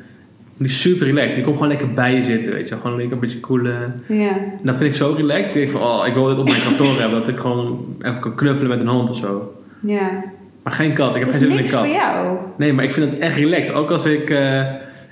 [0.57, 1.35] Die is super relaxed.
[1.35, 2.75] Die komt gewoon lekker bij je zitten, weet je.
[2.77, 4.03] Gewoon lekker een beetje koelen.
[4.09, 4.29] Ja.
[4.37, 5.47] En dat vind ik zo relaxed.
[5.55, 7.19] Ik denk van, oh, ik wil dit op mijn kantoor hebben.
[7.19, 9.55] Dat ik gewoon even kan knuffelen met een hond of zo.
[9.81, 10.25] Ja.
[10.63, 11.15] Maar geen kat.
[11.15, 11.85] Ik heb geen zin in een kat.
[11.87, 12.37] voor jou.
[12.59, 13.75] Nee, maar ik vind het echt relaxed.
[13.75, 14.31] Ook als ik...
[14.31, 14.63] eh,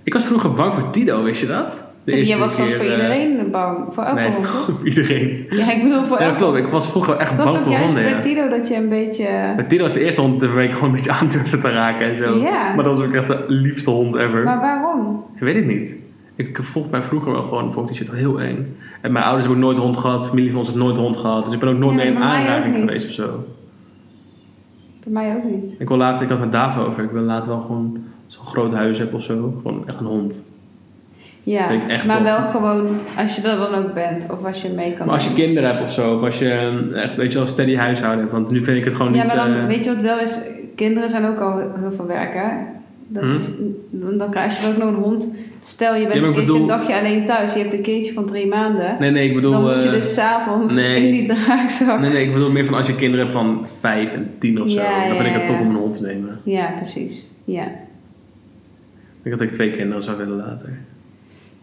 [0.03, 1.85] ik was vroeger bang voor Dido, wist je dat?
[2.04, 3.94] De Jij was zelfs voor eh, iedereen bang.
[3.94, 5.46] Voor elke Nee, hond, voor iedereen.
[5.48, 6.56] Ja, ik bedoel voor Ja, elke klopt.
[6.58, 8.20] Ik was vroeger echt Het bang voor honden, bij ja.
[8.20, 9.52] Tito dat je een beetje...
[9.56, 12.06] Met Tino was de eerste hond waar ik gewoon een beetje aan durfde te raken
[12.06, 12.38] en zo.
[12.38, 12.74] Ja.
[12.74, 14.44] Maar dat was ook echt de liefste hond ever.
[14.44, 15.24] Maar waarom?
[15.34, 15.96] Ik weet het niet.
[16.36, 18.76] Ik volg mij vroeger wel gewoon, vond die shit wel heel eng.
[19.00, 21.44] En mijn ouders hebben ook nooit hond gehad, familie van ons heeft nooit hond gehad.
[21.44, 23.44] Dus ik ben ook nooit Ja, mee in aanraking geweest of zo.
[25.04, 25.74] Bij mij ook niet.
[25.78, 28.72] Ik wil later, ik had met Davo over, ik wil later wel gewoon zo'n groot
[28.72, 29.54] huis hebben of zo.
[29.62, 30.50] Gewoon echt een hond.
[31.44, 32.24] Ja, Vind ik echt maar top.
[32.24, 34.26] wel gewoon als je er dan ook bent.
[34.31, 35.38] Of als je mee kan Maar als je doen.
[35.38, 38.33] kinderen hebt of zo, of als je een echt weet je wel steady huishouden hebt.
[38.33, 39.35] Want nu vind ik het gewoon Ja, niet...
[39.35, 40.38] maar dan eh, weet je wat wel is?
[40.76, 42.48] Kinderen zijn ook al heel veel werk, hè?
[43.09, 43.28] Dat Hm?
[43.37, 43.40] is,
[44.18, 45.37] dan krijg je ook nog een hond.
[45.64, 47.52] Stel, je bent Ja, een keertje een bedoel- dagje alleen thuis.
[47.55, 48.96] Je hebt een kindje van drie maanden.
[49.00, 49.52] Nee, nee, ik bedoel...
[49.52, 51.07] dan moet je eh, dus s'avonds nee.
[51.07, 52.00] in die draagzak.
[52.00, 54.70] Nee, nee, ik bedoel meer van als je kinderen hebt van 5 en 10 of
[54.70, 54.81] zo.
[54.81, 55.61] Ja, dan vind ik ja, het ja.
[55.61, 56.38] om een hond te nemen.
[56.42, 57.28] Ja, precies.
[57.44, 57.62] Ja.
[57.64, 60.68] Ik denk dat ik twee kinderen zou willen later.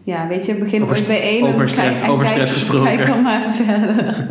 [0.04, 1.42] Ja, weet je, begin Over ooit bij één.
[1.42, 2.96] over stress- over gesproken.
[2.96, 4.06] Kijk dan maar verder.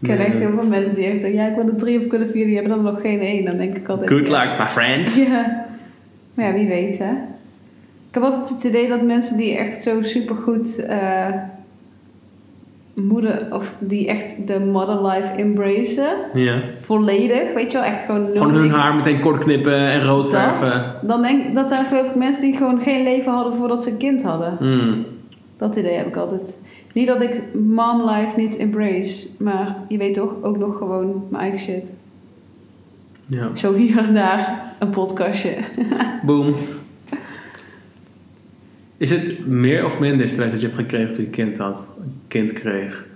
[0.00, 2.06] Ik ken echt heel veel mensen die echt zeggen, ja, ik wil er drie of
[2.06, 3.44] kunnen vier, die hebben dan nog geen één.
[3.44, 4.44] Dan denk ik altijd, Good ja.
[4.44, 5.14] luck, my friend.
[5.28, 5.66] Ja.
[6.34, 7.10] Maar ja, wie weet, hè.
[8.08, 10.84] Ik heb altijd het idee dat mensen die echt zo supergoed...
[10.84, 11.26] eh
[12.94, 16.16] moeder, of die echt de mother life embracen.
[16.34, 16.60] Ja.
[16.78, 20.70] Volledig, weet je wel, echt gewoon Gewoon hun haar meteen kort knippen en rood verven.
[20.70, 23.90] Dat, dan denk dat zijn geloof ik mensen die gewoon geen leven hadden voordat ze
[23.90, 24.56] een kind hadden.
[24.58, 25.06] Hmm.
[25.56, 26.58] Dat idee heb ik altijd.
[26.92, 31.42] Niet dat ik mom life niet embrace, maar je weet toch ook nog gewoon mijn
[31.42, 31.86] eigen shit.
[33.26, 33.54] Ja.
[33.54, 35.56] Zo hier en daar een podcastje.
[36.26, 36.54] Boom.
[38.96, 41.88] Is het meer of minder stress dat je hebt gekregen toen je kind had?
[42.28, 43.06] Kind kreeg?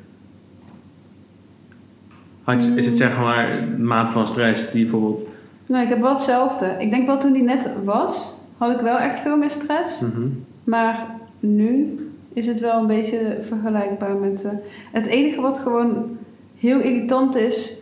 [2.43, 5.26] Had je, is het zeg maar mate van stress die bijvoorbeeld...
[5.66, 6.76] Nou, ik heb wel hetzelfde.
[6.79, 10.01] Ik denk wel toen die net was, had ik wel echt veel meer stress.
[10.01, 10.26] Mhm.
[10.64, 11.07] Maar
[11.41, 11.99] nu
[12.33, 14.45] is het wel een beetje vergelijkbaar met...
[14.45, 14.51] eh,
[14.93, 16.16] het enige wat gewoon
[16.59, 17.76] heel irritant is...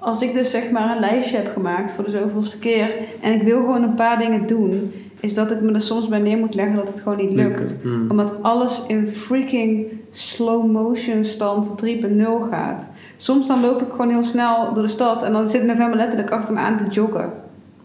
[0.00, 2.90] Als ik dus zeg maar een lijstje heb gemaakt voor de zoveelste keer...
[3.20, 4.92] en ik wil gewoon een paar dingen doen...
[5.20, 7.78] is dat ik me er soms bij neer moet leggen dat het gewoon niet lukt.
[7.82, 8.10] Hmm.
[8.10, 12.90] Omdat alles in freaking slow motion stand 3.0 gaat.
[13.16, 15.22] Soms dan loop ik gewoon heel snel door de stad...
[15.22, 17.32] en dan zit November letterlijk achter me aan te joggen.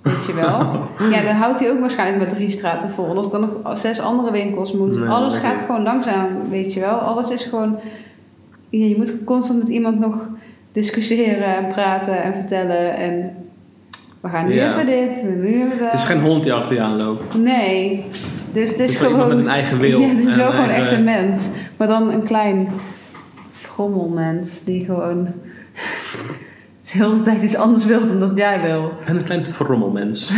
[0.01, 0.67] Weet je wel?
[1.11, 3.09] Ja, dan houdt hij ook waarschijnlijk met drie straten vol.
[3.09, 4.99] En als ik dan nog zes andere winkels moet.
[4.99, 6.95] Nee, alles gaat gewoon langzaam, weet je wel.
[6.95, 7.79] Alles is gewoon...
[8.69, 10.27] Ja, je moet constant met iemand nog
[10.71, 12.95] discussiëren en praten en vertellen.
[12.95, 13.42] En
[14.23, 15.91] we gaan nu even dit, nu even dat.
[15.91, 17.33] Het is geen hond die achter je aanloopt.
[17.37, 18.05] Nee.
[18.53, 19.27] Dus het is, wel gewoon...
[19.27, 19.99] met een eigen wil.
[20.01, 21.49] Ja, het is wel gewoon eigen- echt een mens.
[21.77, 22.67] Maar dan een klein
[23.51, 25.23] frommelmens die gewoon...
[26.91, 28.91] de hele tijd iets anders wil dan dat jij wil.
[29.05, 30.31] En een klein verrommelmens.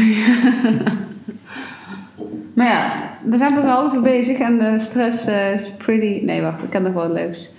[2.53, 6.25] Maar ja, we zijn pas een half uur bezig en de stress eh, is pretty...
[6.25, 7.49] Nee, wacht, ik heb nog wat leuks.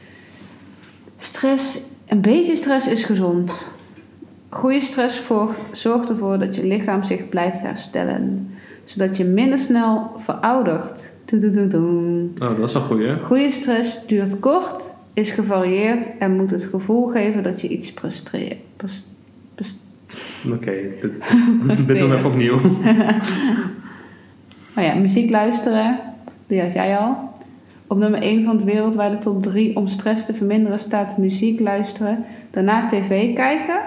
[1.16, 3.76] Stress, een beetje stress is gezond.
[4.57, 8.51] Goede stress voor, zorgt ervoor dat je lichaam zich blijft herstellen.
[8.85, 11.13] Zodat je minder snel veroudert.
[11.25, 12.29] Doe, doe, doe, doe.
[12.39, 13.21] Oh, dat is een goeie.
[13.23, 18.57] Goede stress duurt kort, is gevarieerd en moet het gevoel geven dat je iets presteert.
[18.77, 19.07] Pres-
[19.55, 19.81] pres-
[20.53, 21.23] Oké, dit,
[21.87, 22.61] dit doen we even opnieuw.
[24.79, 25.99] Oh ja, muziek luisteren,
[26.47, 27.17] die had jij al.
[27.87, 32.25] Op nummer 1 van de wereldwijde top 3 om stress te verminderen staat muziek luisteren.
[32.51, 33.81] Daarna tv kijken.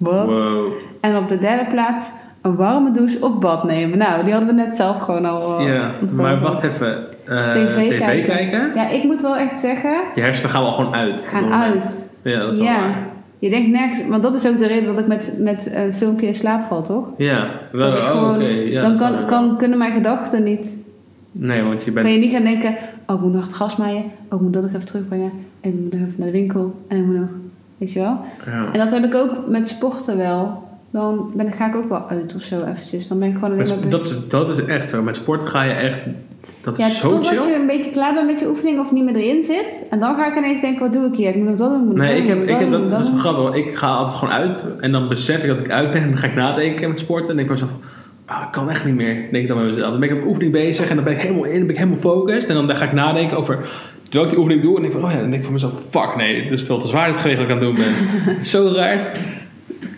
[0.00, 0.26] Wat?
[0.26, 0.72] Wow.
[1.00, 3.98] En op de derde plaats een warme douche of bad nemen.
[3.98, 7.04] Nou, die hadden we net zelf gewoon al eh, Ja, maar wacht even.
[7.26, 8.22] Eh, TV TV, kijken.
[8.36, 8.70] kijken.
[8.74, 11.26] Ja, ik moet wel echt zeggen, Je hersenen gaan wel gewoon uit.
[11.30, 12.14] gaan uit.
[12.22, 12.80] Ja, dat is wel Ja.
[12.80, 13.06] waar.
[13.38, 16.26] Je denkt nergens, want dat is ook de reden dat ik met, met een filmpje
[16.26, 17.06] in slaap val, toch?
[17.16, 18.44] Ja, wel, oh, gewoon- oké.
[18.46, 20.78] Ja, dan kan, kan, kunnen mijn gedachten niet
[21.32, 22.06] Nee, want je bent...
[22.06, 22.74] Kan je niet gaan denken,
[23.06, 25.70] oh ik moet nog het gas maaien, oh ik moet dat nog even terugbrengen, en
[25.70, 27.28] ik moet nog even naar de winkel, en ik moet nog,
[27.80, 28.18] weet je wel.
[28.46, 28.72] Ja.
[28.72, 30.68] En dat heb ik ook met sporten wel.
[30.90, 33.08] Dan ben, ga ik ook wel uit of zo eventjes.
[33.08, 33.88] Dan ben ik gewoon alleen maar...
[33.88, 35.02] dat, is, dat is echt zo.
[35.02, 36.00] Met sport ga je echt...
[36.60, 37.48] Dat is ja, zo totdat chill.
[37.48, 39.86] je een beetje klaar bent met je oefening of niet meer erin zit.
[39.90, 41.28] En dan ga ik ineens denken, wat doe ik hier?
[41.28, 43.10] Ik moet nog dat doen, ik moet Nee, ik heb, ik heb, dat, dat is
[43.16, 43.54] grappig.
[43.54, 46.18] Ik ga altijd gewoon uit en dan besef ik dat ik uit ben en dan
[46.18, 47.30] ga ik nadenken met sporten.
[47.30, 47.70] En denk ik mezelf,
[48.26, 49.14] ah, ik kan echt niet meer.
[49.14, 49.90] Denk ik dan bij mezelf.
[49.90, 51.76] Dan ben ik op oefening bezig en dan ben ik helemaal in, dan ben ik
[51.76, 52.48] helemaal gefocust.
[52.48, 53.58] En dan ga ik nadenken over,
[54.10, 55.52] terwijl ik die oefening doe, en denk ik van, oh ja, dan denk ik van
[55.52, 57.84] mezelf, fuck nee, het is veel te zwaar dit geweest wat ik aan het doen
[57.84, 57.94] ben.
[58.34, 59.16] het is zo raar.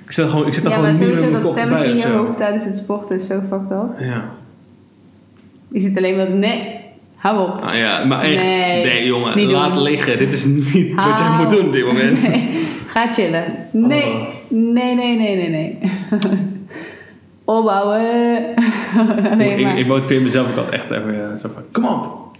[0.04, 1.42] Ik zit, er gewoon, ik zit er Ja, gewoon maar niet meer sowieso met mijn
[1.42, 3.98] dat kop stemmetje bij in je hoofd tijdens het sporten is zo fucked up.
[3.98, 4.24] Ja.
[5.72, 6.68] Je zit alleen maar, nee,
[7.16, 7.60] hou op.
[7.62, 9.82] Ah, ja, maar echt, Nee, nee, jongen, laat doen.
[9.82, 10.18] liggen.
[10.18, 12.22] Dit is niet wat jij moet doen op dit moment.
[12.28, 13.44] Nee, ga chillen.
[13.70, 14.26] Nee, Oh.
[14.48, 15.78] nee, nee, nee, nee, nee.
[17.44, 18.00] Opbouwen.
[19.32, 19.78] Alleen ik, maar.
[19.78, 22.31] ik motiveer mezelf ook altijd echt even ja, zo van, kom op.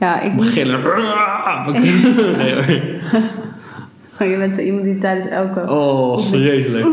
[0.00, 0.46] Ja, ik moet...
[0.46, 0.80] gillen.
[2.38, 2.64] nee hoor.
[4.28, 5.72] Je bent zo iemand die tijdens elke...
[5.72, 6.86] Oh, vreselijk.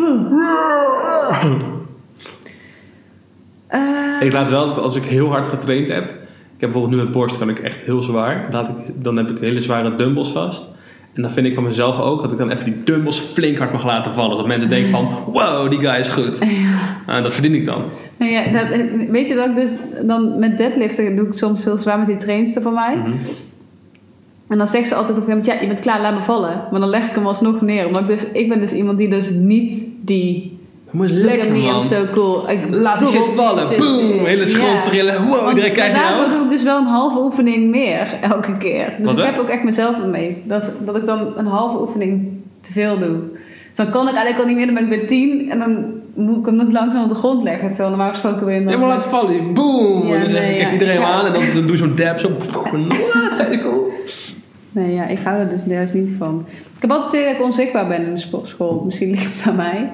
[3.68, 6.04] Eh, Ik laat wel dat als ik heel hard getraind heb.
[6.10, 8.48] Ik heb bijvoorbeeld nu met borst kan ik echt heel zwaar.
[8.52, 10.74] Laat ik, dan heb ik hele zware dumbbells vast.
[11.16, 13.72] En dan vind ik van mezelf ook dat ik dan even die dumbbells flink hard
[13.72, 14.38] mag laten vallen.
[14.38, 16.40] Dat mensen denken van, wow, die guy is goed.
[17.06, 17.84] Ah, dat verdien ik dan.
[18.18, 18.68] nou ja, dat,
[19.10, 22.18] weet je dat ik dus dan met deadliften doe ik soms heel zwaar met die
[22.18, 22.96] trainster van mij.
[22.96, 23.14] Mhm.
[24.48, 26.24] En dan zegt ze altijd op een gegeven moment, ja, je bent klaar, laat me
[26.24, 26.68] vallen.
[26.72, 27.86] Maar dan leg ik hem alsnog neer.
[27.86, 30.55] Ik, dus, ik ben dus iemand die dus niet die...
[31.04, 31.84] At lekker man.
[31.84, 32.50] so cool.
[32.50, 33.78] Ik Laat die shit vallen.
[33.78, 35.28] Boom, hele school trillen.
[35.28, 36.30] Wow, iedereen kijkt naar jou.
[36.32, 38.94] doe ik dus wel een halve oefening meer elke keer.
[38.98, 39.26] Dus Wat, ik hè?
[39.32, 40.44] heb ook echt mezelf ermee.
[40.46, 42.28] Dat, dat ik dan een halve oefening
[42.62, 43.18] te veel doe.
[43.68, 45.52] Dus dan kan ik eigenlijk al niet meer, dan ben ik bij tien.
[45.52, 47.68] En dan moet ik hem nog langzaam op de grond leggen.
[47.68, 48.62] Terwijl normaal gesproken weer...
[48.64, 49.54] Maar laat vallen.
[49.54, 50.08] Boom.
[50.08, 50.72] Ja, en dan zeg, nee, kijkt ja.
[50.72, 51.06] iedereen Ja.
[51.06, 51.26] aan.
[51.26, 52.20] En dan, dan doe je zo'n dab.
[52.20, 52.30] Zo.
[53.14, 53.92] Wat zijn cool.
[54.72, 56.46] Nee, ja, ik hou er dus juist niet van.
[56.76, 58.82] Ik heb altijd gezegd dat ik onzichtbaar ben in de sportschool.
[58.86, 59.92] Misschien ligt het aan mij.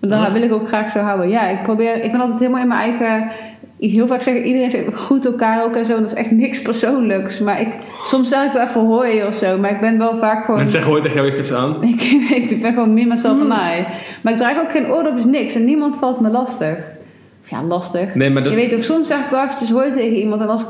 [0.00, 0.32] Maar dan Wat?
[0.32, 1.28] wil ik ook graag zo houden.
[1.28, 2.04] Ja, ik probeer...
[2.04, 3.30] Ik ben altijd helemaal in mijn eigen
[3.78, 5.94] heel vaak zeggen iedereen zegt goed elkaar ook en zo.
[5.94, 7.40] En dat is echt niks persoonlijks.
[7.40, 7.68] Maar ik,
[8.04, 9.58] soms zeg ik wel even hoi of zo.
[9.58, 10.60] Maar ik ben wel vaak gewoon...
[10.60, 11.82] Mensen zeggen hoi tegen jou even aan.
[11.94, 13.86] Ik, weet, ik ben gewoon meer mezelf van mij.
[14.22, 15.54] Maar ik draag ook geen oordopjes, niks.
[15.54, 16.76] En niemand valt me lastig.
[17.42, 18.14] Of ja, lastig.
[18.14, 18.52] Nee, maar dat...
[18.52, 20.40] Je weet ook, soms zeg ik wel eventjes hoi tegen iemand.
[20.40, 20.66] En als,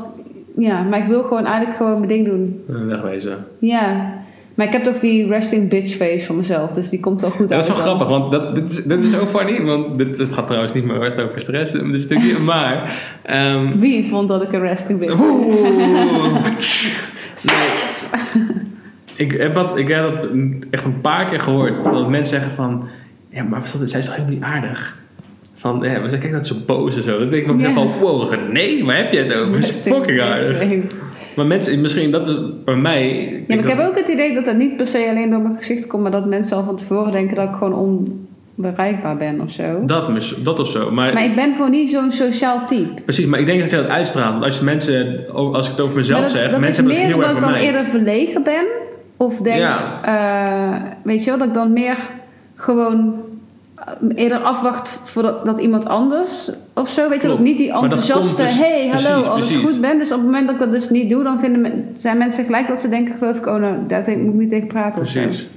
[0.57, 2.63] ja, maar ik wil gewoon eigenlijk gewoon mijn ding doen.
[2.69, 3.45] Eh, Wegwezen.
[3.59, 4.13] Ja.
[4.57, 6.71] Maar ik heb toch die resting bitch face van mezelf.
[6.71, 7.67] Dus die komt wel goed Ja, uit.
[7.67, 8.05] dat is wel dan.
[8.07, 9.61] grappig, want dat, dit, is, dit is ook funny.
[9.61, 12.39] Want dit, het gaat trouwens niet meer echt over stress, dit stukje.
[12.39, 12.99] Maar...
[13.23, 15.19] ehm, Wie vond dat ik een resting bitch
[19.15, 20.27] ik, heb dat, ik heb dat
[20.69, 21.83] echt een paar keer gehoord.
[21.83, 22.87] Dat mensen zeggen van...
[23.29, 24.97] Ja, maar zij is toch helemaal niet aardig?
[25.55, 27.17] Van, ja, maar zij kijkt dat zo boos en zo.
[27.19, 27.73] Dan denk ik nog Ja.
[27.73, 27.91] van...
[27.99, 29.59] Wow, nee, waar heb je het over?
[29.59, 30.59] Is fucking aardig.
[31.37, 32.35] Maar mensen, misschien dat is
[32.65, 33.13] bij mij...
[33.47, 35.55] Ja, maar ik heb ook het idee dat dat niet per se alleen door mijn
[35.55, 37.73] gezicht komt, maar dat mensen al van tevoren denken dat ik gewoon
[38.55, 39.85] onbereikbaar ben of zo.
[39.85, 40.09] Dat,
[40.43, 40.91] dat of zo.
[40.91, 43.01] Maar, Maar ik ben gewoon niet zo'n sociaal type.
[43.01, 44.31] Precies, maar ik denk dat je dat uitstraalt.
[44.31, 46.93] Want Als je mensen, als ik het over mezelf dat, zeg, dat mensen is hebben
[46.93, 48.65] het meer heel omdat erg ik bij dan eerder verlegen ben.
[49.17, 49.99] Of denk, Ja.
[50.03, 51.97] eh, weet je wel, dat ik dan meer
[52.55, 53.13] gewoon
[54.15, 57.09] eerder afwacht voordat dat iemand anders of zo.
[57.09, 57.43] Weet je, Klopt.
[57.43, 59.69] niet die enthousiaste, dus- hey, hallo, alles precies.
[59.69, 59.97] goed ben.
[59.97, 62.67] Dus op het moment dat ik dat dus niet doe, dan vinden zijn mensen gelijk
[62.67, 65.21] dat ze denken, geloof ik, oh nou, daar moet ik niet tegen praten of zo.
[65.21, 65.47] Precies.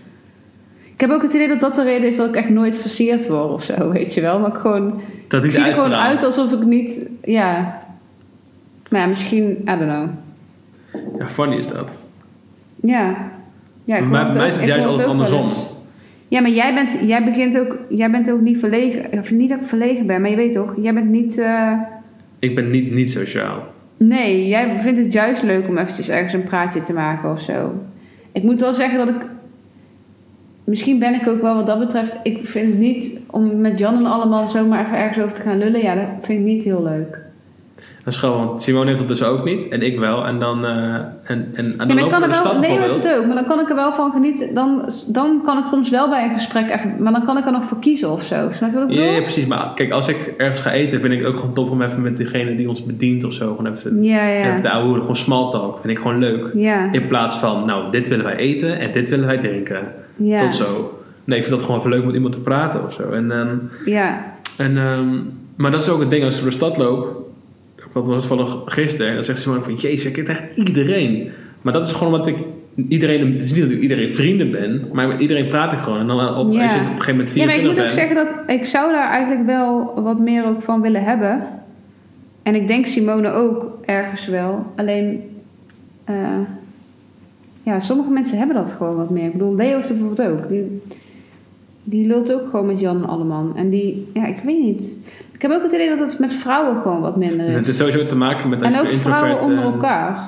[0.95, 3.28] Ik heb ook het idee dat dat de reden is dat ik echt nooit versierd
[3.28, 4.39] word of zo, weet je wel.
[4.39, 7.81] Maar ik gewoon, Dat ik zie er gewoon uit alsof ik niet, ja.
[8.91, 10.09] Maar ja, misschien, I don't know.
[11.18, 11.95] Ja, funny is dat.
[12.83, 13.14] Ja.
[13.85, 15.45] ja ik Maar hoor bij mij ook- is het juist altijd ook andersom.
[16.31, 19.18] Ja, maar jij, bent, jij, begint ook, jij bent ook niet verlegen.
[19.18, 21.39] Of niet dat ik verlegen ben, maar je weet toch, jij bent niet.
[21.39, 21.72] eh,
[22.39, 23.62] Ik ben niet, niet sociaal.
[23.97, 27.72] nee, jij vindt het juist leuk om eventjes ergens een praatje te maken of zo.
[28.33, 29.26] Ik moet wel zeggen dat ik.
[30.64, 32.16] Misschien ben ik ook wel wat dat betreft.
[32.22, 35.59] Ik vind het niet om met Jan en allemaal zomaar even ergens over te gaan
[35.59, 35.83] lullen.
[35.83, 37.20] Ja, dat vind ik niet heel leuk.
[38.05, 40.26] Dat is gewoon, want Simone heeft dat dus ook niet en ik wel.
[40.26, 42.61] En dan, eh en, en, en dan Ja, maar ik kan er wel, nee, maar
[42.78, 43.05] bijvoorbeeld.
[43.05, 44.55] het ook, maar dan kan ik er wel van genieten.
[44.55, 47.53] Dan, dan kan ik soms wel bij een gesprek even, maar dan kan ik er
[47.53, 48.49] nog voor kiezen of zo.
[48.53, 49.14] Snap je wat ik Ja, bedoel?
[49.14, 49.47] ja, precies.
[49.47, 52.03] Maar kijk, als ik ergens ga eten, vind ik het ook gewoon tof om even
[52.03, 53.55] met degene die ons bedient of zo.
[53.57, 54.49] Gewoon even, Ja, ja.
[54.49, 55.01] even te ouwehoeren.
[55.01, 55.78] Gewoon small talk.
[55.78, 56.51] Vind ik gewoon leuk.
[56.55, 59.81] Ja, In plaats van, nou, dit willen wij eten en dit willen wij drinken.
[60.16, 60.39] ja.
[60.39, 60.95] Tot zo.
[61.24, 63.11] Nee, ik vind dat gewoon even leuk om met iemand te praten of zo.
[63.11, 64.24] En, ehm, Ja,
[64.57, 65.07] en, ehm,
[65.57, 67.28] maar dat is ook het ding als ik door de stad loop.
[67.93, 69.09] Dat was toevallig gisteren.
[69.09, 71.30] En dan zegt Simone van, jezus, je kent echt iedereen.
[71.62, 72.36] Maar dat is gewoon omdat ik
[72.88, 73.32] iedereen...
[73.32, 74.84] Het is niet dat ik iedereen vrienden ben.
[74.93, 75.99] Maar met iedereen praat ik gewoon.
[75.99, 76.62] En dan op, Ja.
[76.62, 78.64] als je op een gegeven moment ja, maar ik 24 moet ook zeggen dat ik
[78.64, 81.43] zou daar eigenlijk wel wat meer ook van willen hebben.
[82.43, 84.66] En ik denk Simone ook ergens wel.
[84.76, 85.22] Alleen,
[86.05, 86.14] eh,
[87.62, 89.24] ja, sommige mensen hebben dat gewoon wat meer.
[89.24, 90.49] Ik bedoel, Leo heeft bijvoorbeeld ook.
[90.49, 90.82] Die,
[91.84, 93.57] die lult ook gewoon met Jan en Alleman.
[93.57, 94.99] En die, ja, ik weet niet.
[95.41, 97.68] Ik heb ook het idee dat het met vrouwen gewoon wat minder Het is.
[97.68, 98.62] is sowieso te maken met...
[98.62, 100.18] En ook vrouwen onder eh, elkaar.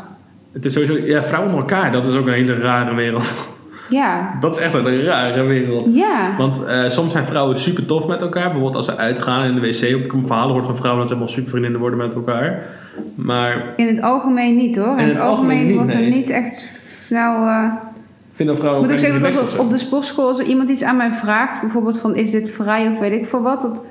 [0.52, 0.96] Het is sowieso...
[0.96, 1.92] Ja, vrouwen onder elkaar.
[1.92, 3.48] Dat is ook een hele rare wereld.
[3.88, 5.94] Ja, dat is echt een rare wereld.
[5.94, 6.34] ja.
[6.38, 8.42] Want eh, soms zijn vrouwen super tof met elkaar.
[8.42, 9.80] Bijvoorbeeld als ze uitgaan in de wc.
[9.80, 12.66] Ik een verhaal gehoord van vrouwen dat ze helemaal super vriendinnen worden met elkaar.
[13.14, 14.98] Maar In het algemeen niet hoor.
[14.98, 16.10] In, het het, algemeen wordt er nee.
[16.10, 16.70] niet echt
[17.06, 17.46] snel...
[17.46, 17.72] eh,
[18.32, 20.96] vinden vrouwen Moet ik zeggen dat als op de sportschool als er iemand iets aan
[20.96, 23.82] mij vraagt, bijvoorbeeld van is dit vrij of weet ik veel wat, dat,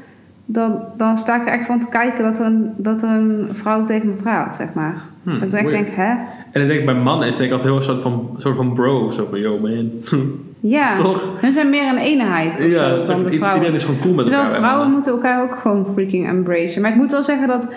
[0.53, 3.47] dan, dan sta ik er echt van te kijken dat er een, dat er een
[3.51, 5.01] vrouw tegen me praat, zeg maar.
[5.23, 6.13] Hmm, dat ik echt denk, hè?
[6.51, 8.73] En ik denk bij mannen is denk ik altijd heel een soort van, soort van
[8.73, 9.11] bro.
[9.11, 9.91] Zo van, yo man.
[10.63, 11.27] Ja, Toch?
[11.41, 13.53] hun zijn meer een eenheid of zo toch, dan de vrouwen.
[13.53, 14.59] Iedereen is gewoon cool met Terwijl elkaar.
[14.59, 16.81] bij vrouwen moeten elkaar ook gewoon freaking embracen.
[16.81, 17.73] Maar ik moet wel zeggen dat.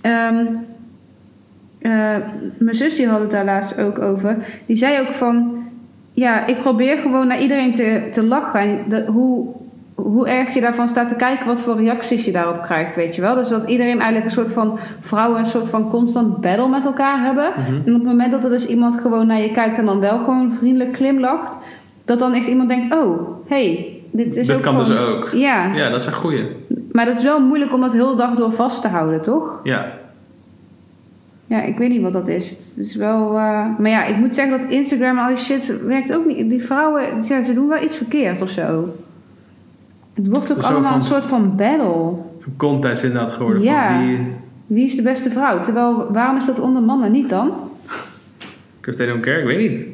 [0.00, 0.44] ehm,
[1.78, 2.16] eh,
[2.58, 4.36] mijn zus die had het daar laatst ook over.
[4.66, 5.54] Die zei ook van.
[6.12, 8.60] Ja, ik probeer gewoon naar iedereen te, te lachen.
[8.60, 9.46] En hoe,
[10.02, 13.20] hoe erg je daarvan staat te kijken, wat voor reacties je daarop krijgt, weet je
[13.20, 13.34] wel.
[13.34, 14.78] Dus dat iedereen eigenlijk een soort van.
[15.00, 17.50] Vrouwen een soort van constant battle met elkaar hebben.
[17.56, 17.74] Mhm.
[17.74, 20.18] En op het moment dat er dus iemand gewoon naar je kijkt en dan wel
[20.18, 21.56] gewoon vriendelijk glimlacht.
[22.04, 25.28] Dat dan echt iemand denkt: oh, hey, dit is Dat ook kan dus ook.
[25.32, 26.44] Ja, Ja, dat is een goeie.
[26.92, 29.60] maar dat is wel moeilijk om dat heel de dag door vast te houden, toch?
[29.62, 29.98] Ja.
[31.46, 32.50] Ja, ik weet niet wat dat is.
[32.50, 33.26] Het is wel...
[33.28, 36.50] eh, Maar ja, ik moet zeggen dat Instagram en al die shit werkt ook niet.
[36.50, 38.94] Die vrouwen, ja, ze doen wel iets verkeerd of zo.
[40.22, 42.12] Het wordt ook Zo allemaal van- een soort van battle.
[42.46, 43.62] Een contest inderdaad geworden.
[43.62, 43.88] Ja.
[43.96, 44.26] Van wie,
[44.66, 45.60] Wie is de beste vrouw?
[45.60, 47.50] Terwijl, waarom is dat onder mannen niet dan?
[48.80, 49.86] Because they don't care, ik weet niet.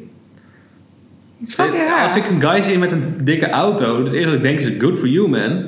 [1.38, 2.02] Het is fucking raar.
[2.02, 4.70] Als ik een guy zie met een dikke auto, dus eerst wat ik denk is
[4.78, 5.64] good for you man.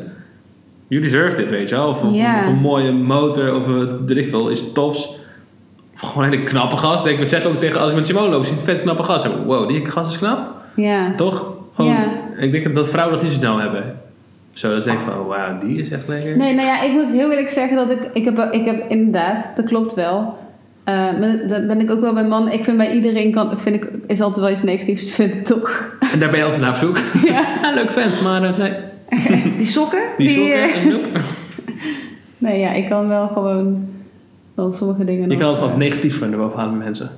[0.88, 1.88] You deserve it, weet je wel.
[1.88, 5.18] Of, een mooie motor of een, weet ik veel, iets tofs.
[5.94, 7.06] Of gewoon een hele knappe gast.
[7.06, 9.28] Ik zeg ook tegen, als ik met Simone loop, zie ik een vet knappe gast.
[9.46, 10.50] Wow, die gast is knap.
[10.74, 11.14] Ja.
[11.14, 11.52] Toch?
[11.74, 12.06] Gewoon, Ja.
[12.36, 14.00] Ik denk dat vrouwen dat niet zo snel hebben.
[14.59, 16.36] Zo, dan denk ik van, oh, wauw, die is echt lekker.
[16.36, 17.98] Nee, nou ja, ik moet heel eerlijk zeggen dat ik...
[18.12, 20.38] Ik heb, ik heb inderdaad, dat klopt wel.
[20.84, 22.52] Eh, maar dan ben ik ook wel bij mannen.
[22.52, 25.96] Ik vind bij iedereen kan, vind ik, is altijd wel iets negatiefs te vinden, toch?
[26.12, 26.98] En daar ben je altijd naar op zoek.
[27.30, 27.72] Ja.
[27.74, 28.74] leuk vent, maar eh, nee.
[29.59, 30.02] Die sokken?
[30.16, 31.09] Die sokken eh, nope.
[32.38, 33.88] nee, ja, ik kan wel gewoon
[34.54, 37.11] dan sommige dingen Je nog, kan altijd wat negatief van erboven halen met mensen.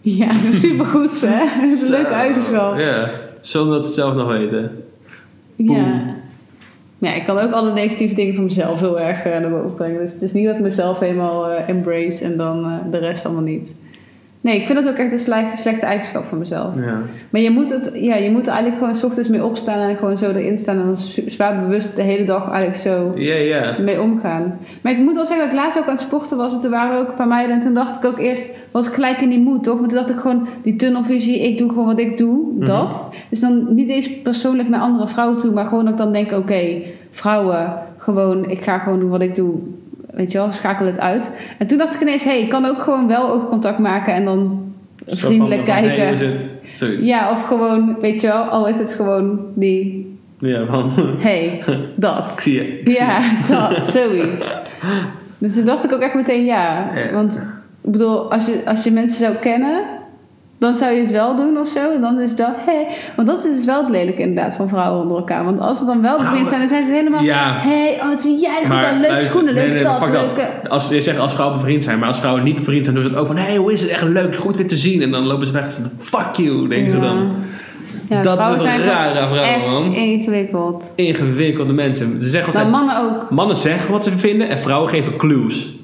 [0.00, 1.60] Ja, supergoed hè.
[1.60, 2.78] Dat is een leuke eigenschap.
[2.78, 4.84] Ja, zonder dat ze het zelf nog weten.
[5.56, 6.16] Ja.
[7.00, 10.00] Ja, ik kan ook alle negatieve dingen van mezelf heel erg eh, naar boven brengen.
[10.00, 13.24] Dus het is niet dat ik mezelf helemaal eh, embrace en dan eh, de rest
[13.24, 13.74] allemaal niet.
[14.40, 16.74] Nee, ik vind dat ook echt een sle- slechte eigenschap van mezelf.
[16.76, 17.00] Ja.
[17.30, 19.96] Maar je moet, het, ja, je moet er eigenlijk gewoon s ochtends mee opstaan en
[19.96, 20.78] gewoon zo erin staan.
[20.78, 23.12] En dan zwaar bewust de hele dag eigenlijk zo
[23.84, 24.58] mee omgaan.
[24.82, 26.52] Maar ik moet wel zeggen dat ik laatst ook aan het sporten was.
[26.52, 27.56] En toen waren ook een paar meiden.
[27.56, 29.78] En toen dacht ik ook eerst, was ik gelijk in die moed, toch?
[29.80, 32.64] Maar toen dacht ik gewoon, die tunnelvisie, ik doe gewoon wat ik doe, Mhm.
[32.66, 33.10] dat.
[33.30, 35.52] Dus dan niet eens persoonlijk naar andere vrouwen toe.
[35.52, 36.80] Maar gewoon dat ik dan denk, oké,
[37.10, 39.54] vrouwen, gewoon, ik ga gewoon doen wat ik doe.
[40.18, 41.30] Weet je wel, schakel het uit.
[41.58, 44.14] En toen dacht ik ineens, hé, hey, ik kan ook gewoon wel oogcontact maken.
[44.14, 44.72] En dan
[45.06, 45.96] vriendelijk van, kijken.
[45.96, 46.58] hey, hoe is het?
[46.72, 47.06] Zoiets.
[47.06, 51.62] Ja, of gewoon, weet je wel, al is het gewoon die, Ja, van, hey,
[51.96, 52.30] dat.
[52.32, 52.80] ik zie je.
[52.80, 53.20] ik zie Ja,
[53.70, 54.56] dat, zoiets.
[55.38, 56.90] Dus toen dacht ik ook echt meteen ja.
[56.94, 57.12] Ja.
[57.12, 57.36] Want
[57.82, 59.84] ik bedoel, als je, als je mensen zou kennen,
[60.58, 62.00] dan zou je het wel doen of zo.
[62.00, 62.86] Dan is dat, hé.
[63.16, 65.44] Want dat is dus wel het lelijke inderdaad van vrouwen onder elkaar.
[65.44, 67.56] Want als ze dan wel bevriend zijn, dan zijn ze helemaal, Ja.
[67.60, 69.00] hé, hey, oh, wat zie jij aan.
[69.00, 70.10] Leuke schoenen, leuke nee, tas, dat.
[70.12, 70.68] leuke...
[70.68, 73.10] Als, je zegt als vrouwen bevriend zijn, maar als vrouwen niet bevriend zijn, doen ze
[73.10, 73.90] het ook van: hey, hoe is het?
[73.90, 75.02] Echt leuk, goed weer te zien.
[75.02, 77.30] En dan lopen ze weg en fuck you, denken ze dan.
[78.08, 79.92] Ja, Dat is een rare echt man.
[79.94, 80.92] ingewikkeld.
[80.96, 82.16] Ingewikkelde mensen.
[82.22, 83.30] Ze zeggen Maar mannen ook.
[83.30, 85.76] mannen zeggen wat ze vinden en vrouwen geven clues.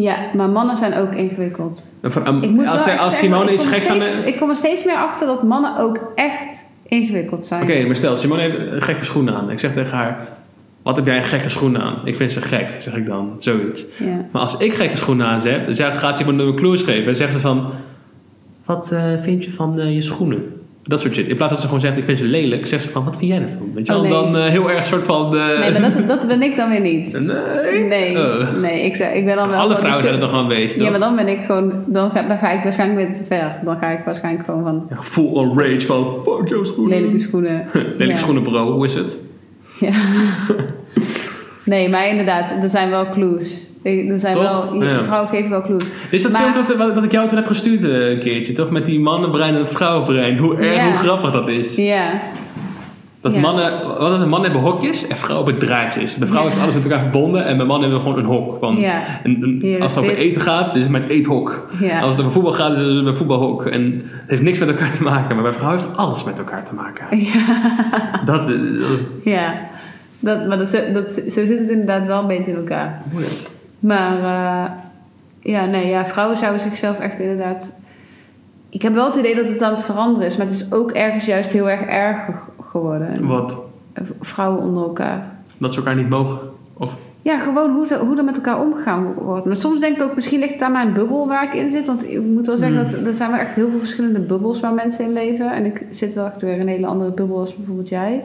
[0.00, 1.94] Ja, maar mannen zijn ook ingewikkeld.
[2.26, 4.22] Um, Ik moet als wel als Simone er aan steeds- de.
[4.26, 7.62] Ik kom er steeds meer achter dat mannen ook echt ingewikkeld zijn.
[7.62, 9.50] Oké, maar stel, Simone heeft een gekke schoenen aan.
[9.50, 10.28] Ik zeg tegen haar:
[10.82, 12.00] Wat heb jij een gekke schoenen aan?
[12.04, 13.36] Ik vind ze gek, zeg ik dan.
[13.38, 13.84] Zoiets.
[13.98, 14.24] Ja.
[14.32, 17.06] Maar als ik gekke schoenen aan heb, dan gaat Simone me clues geven.
[17.06, 17.66] En zegt ze van:
[18.64, 20.60] Wat eh, vind je van eh, je schoenen?
[20.86, 21.26] Dat soort shit.
[21.28, 23.30] In plaats dat ze gewoon zegt: Ik vind ze lelijk, zegt ze van: Wat vind
[23.32, 23.70] jij ervan?
[23.74, 24.22] Weet je Oh, wel?
[24.24, 24.32] nee.
[24.32, 25.36] Dan eh, heel erg soort van.
[25.36, 27.12] eh, Nee, maar dat, dat ben ik dan weer niet.
[27.20, 27.80] Nee.
[27.84, 28.52] Nee, Oh.
[28.60, 29.58] nee ik, ik ben dan wel...
[29.60, 31.72] Alle vrouwen zijn er toch wel geweest, Ja, maar dan ben ik gewoon...
[31.86, 33.52] Dan ga, dan ga ik waarschijnlijk weer te ver.
[33.64, 36.96] Dan ga ik waarschijnlijk gewoon van Ja, full on rage van: Fuck jouw schoenen.
[36.98, 37.66] lelijke schoenen...
[37.72, 38.16] Lelijke Ja.
[38.16, 38.72] schoenen, bro.
[38.72, 39.18] Hoe is het?
[39.80, 39.90] Ja.
[41.64, 43.65] Nee, maar inderdaad, er zijn wel clues.
[43.86, 44.42] Er zijn Toch?
[44.70, 44.82] wel...
[44.82, 45.04] Ja.
[45.04, 45.84] Vrouwen geven wel clues.
[46.10, 48.70] Is dat Maar- filmpje dat, dat ik jou toen heb gestuurd eh, een keertje, toch?
[48.70, 50.38] Met die mannenbrein en het vrouwenbrein.
[50.38, 51.76] Hoe erg, hoe grappig dat is.
[51.76, 52.10] Ja.
[53.20, 54.28] Dat mannen, wat is het?
[54.28, 56.16] mannen hebben hokjes en vrouwen hebben draadjes.
[56.16, 56.56] Bij vrouwen Ja.
[56.58, 58.56] is alles met elkaar verbonden en bij mannen hebben we gewoon een hok.
[58.60, 59.00] Van, Ja.
[59.22, 61.68] een, een- als het over eten gaat, dit is mijn eethok.
[61.80, 62.00] Ja.
[62.00, 63.66] Als het over voetbal gaat, is het mijn voetbalhok.
[63.66, 65.34] En het heeft niks met elkaar te maken.
[65.34, 67.06] Maar bij vrouwen heeft alles met elkaar te maken.
[68.26, 68.56] Dat, dat
[69.24, 69.54] Ja.
[70.20, 73.02] Dat, maar dat, zo- dat, zo zit het inderdaad wel een beetje in elkaar.
[73.14, 73.50] het?
[73.80, 74.70] Maar eh,
[75.52, 77.78] ja, nee, ja, vrouwen zouden zichzelf echt inderdaad.
[78.68, 80.90] Ik heb wel het idee dat het aan het veranderen is, maar het is ook
[80.90, 83.26] ergens juist heel erg erg ge- geworden.
[83.26, 83.58] Wat?
[84.20, 85.22] Vrouwen onder elkaar.
[85.58, 86.38] Dat ze elkaar niet mogen.
[86.76, 89.44] Of, Ja, gewoon hoe, ze, hoe er met elkaar omgegaan wordt.
[89.46, 91.86] Maar soms denk ik ook, misschien ligt het aan mijn bubbel waar ik in zit.
[91.86, 92.86] Want ik moet wel zeggen, Hmm.
[92.88, 95.52] dat er zijn wel echt heel veel verschillende bubbels waar mensen in leven.
[95.52, 98.24] En ik zit wel echt weer in een hele andere bubbel als bijvoorbeeld jij.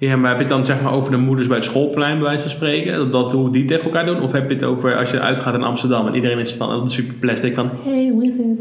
[0.00, 2.26] Ja, maar heb je het dan zeg maar over de moeders bij het schoolplein, bij
[2.26, 3.10] wijze van spreken?
[3.10, 4.22] Dat, hoe die tegen elkaar doen?
[4.22, 6.90] Of heb je het over als je uitgaat in Amsterdam en iedereen is van een
[6.90, 7.70] super plastic van...
[7.84, 8.60] Hey, hoe is het?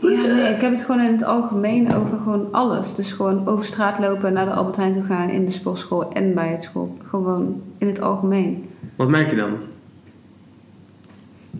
[0.00, 2.94] Ja, nee, ik heb het gewoon in het algemeen over gewoon alles.
[2.94, 6.34] Dus gewoon over straat lopen, naar de Albert Heijn toe gaan, in de sportschool en
[6.34, 6.96] bij het school.
[7.08, 8.68] Gewoon in het algemeen.
[8.96, 9.50] Wat merk je dan?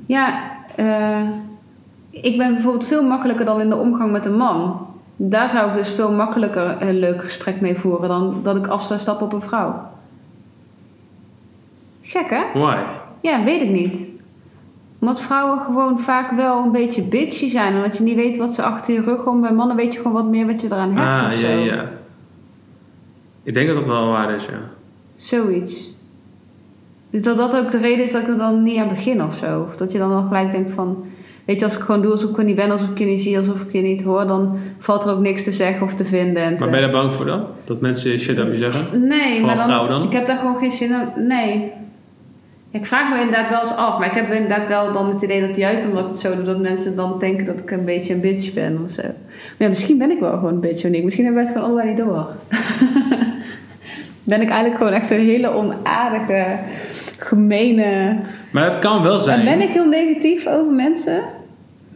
[0.07, 1.29] Ja, eh,
[2.11, 4.87] ik ben bijvoorbeeld veel makkelijker dan in de omgang met een man.
[5.21, 8.85] Daar zou ik dus veel makkelijker een leuk gesprek mee voeren dan dat ik af
[8.85, 9.83] zou stappen op een vrouw.
[12.03, 12.61] Gek hè?
[12.61, 12.77] Why?
[13.21, 14.09] Ja, weet ik niet.
[14.99, 17.75] Omdat vrouwen gewoon vaak wel een beetje bitchy zijn.
[17.75, 19.41] Omdat je niet weet wat ze achter je rug om.
[19.41, 21.57] Bij mannen weet je gewoon wat meer wat je eraan hebt Ah, of ja, zo.
[21.59, 21.89] ja.
[23.43, 24.61] Ik denk dat dat wel waar is, ja.
[25.17, 25.91] Zoiets.
[27.11, 29.35] Dus dat dat ook de reden is dat ik er dan niet aan begin of
[29.37, 29.63] zo.
[29.63, 31.05] Of dat je dan al gelijk denkt van...
[31.49, 33.21] Weet je, als ik gewoon doe alsof ik er niet ben, alsof ik je niet
[33.21, 34.27] zie, alsof ik je niet hoor...
[34.27, 36.43] dan valt er ook niks te zeggen of te vinden.
[36.43, 37.45] En te- Maar ben je daar bang voor dan?
[37.65, 39.07] Dat mensen shit over je zeggen?
[39.09, 40.03] Nee, Vooral maar dan, vrouwen dan?
[40.03, 41.27] ik heb daar gewoon geen zin in.
[41.27, 41.73] Nee.
[42.71, 45.47] Ik vraag me inderdaad wel eens af, maar ik heb inderdaad wel dan het idee
[45.47, 48.15] dat juist omdat ik het zo doe, dat mensen dan denken dat ik een beetje
[48.15, 49.03] een bitch ben of zo.
[49.03, 49.13] Maar
[49.59, 51.05] ja, misschien ben ik wel gewoon een bitch of niet.
[51.05, 52.27] Misschien hebben wij het gewoon allebei niet door.
[54.33, 56.45] ben ik eigenlijk gewoon echt zo'n hele onaardige,
[57.19, 58.17] gemene.
[58.53, 59.39] Maar het kan wel zijn.
[59.47, 61.23] En ben ik heel negatief over mensen?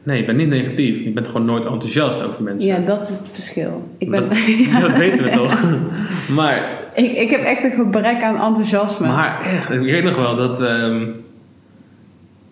[0.03, 1.05] Nee, je bent niet negatief.
[1.05, 2.69] Je bent gewoon nooit enthousiast over mensen.
[2.69, 3.89] Ja, dat is het verschil.
[3.99, 4.29] Ik, ben,
[4.73, 5.63] Dat, dat weten we toch?
[6.39, 9.07] maar, ik, ik heb echt een gebrek aan enthousiasme.
[9.07, 10.63] maar echt, ik weet nog wel dat...
[10.63, 11.07] ehm,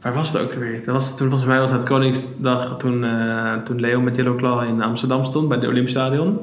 [0.01, 0.83] waar was het ook weer?
[0.85, 4.69] Dat was, toen volgens mij was het Koningsdag toen, eh, toen Leo met Yellow Claw
[4.69, 6.39] in Amsterdam stond bij het Olympisch Stadion.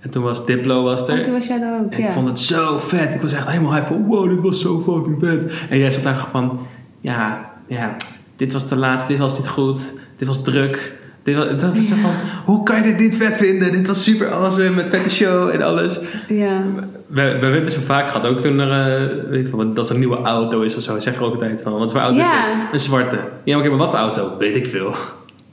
[0.00, 1.16] En toen was Diplo was er.
[1.16, 2.06] Oh, toen was jij daar ook, En ja.
[2.06, 3.14] ik vond het zo vet.
[3.14, 5.52] Ik was echt helemaal hype van, wow, dit was zo fucking vet.
[5.70, 6.58] En jij zat daar van,
[7.00, 7.96] ja, ja,
[8.36, 10.98] dit was te laat, dit was niet goed, dit was druk.
[11.22, 12.10] Dit was, dat was van,
[12.44, 13.72] hoe kan je dit niet vet vinden?
[13.72, 15.98] Dit was super awesome, met vette show en alles.
[16.28, 16.62] Ja.
[17.06, 19.86] We, we hebben het zo vaak gehad, ook toen er, eh, weet ik veel, dat
[19.88, 20.98] er een nieuwe auto is of zo.
[21.00, 22.44] Zeg er ook altijd van, wat voor auto Ja.
[22.44, 22.72] is het?
[22.72, 23.18] Een zwarte.
[23.44, 24.32] Ja, oké, maar wat voor auto?
[24.38, 24.94] Weet ik veel.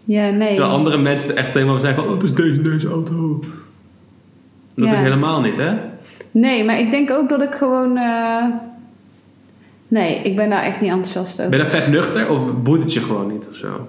[0.03, 0.53] ja, nee.
[0.53, 3.39] Terwijl andere mensen echt helemaal zijn van, oh, het is deze, deze auto.
[4.75, 4.93] Dat Ja.
[4.93, 5.71] is helemaal niet, hè?
[6.31, 7.97] Nee, maar ik denk ook dat ik gewoon...
[7.97, 8.43] eh,
[9.87, 11.49] Nee, ik ben daar echt niet enthousiast over.
[11.49, 13.87] Ben je dan vet nuchter of boeit het je gewoon niet of zo?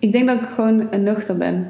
[0.00, 1.68] Ik denk dat ik gewoon een nuchter ben.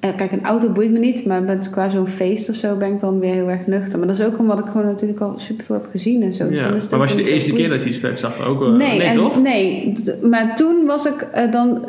[0.00, 2.92] Eh, kijk, een auto boeit me niet, maar met, qua zo'n feest of zo ben
[2.92, 3.98] ik dan weer heel erg nuchter.
[3.98, 6.48] Maar dat is ook omdat ik gewoon natuurlijk al superveel heb gezien en zo.
[6.48, 8.18] Dus Ja, dan is het maar was je de eerste keer dat je iets vet
[8.18, 8.46] zag?
[8.46, 9.42] Ook, wel- Nee, nee en- toch?
[9.42, 11.88] nee, maar toen was ik eh, dan...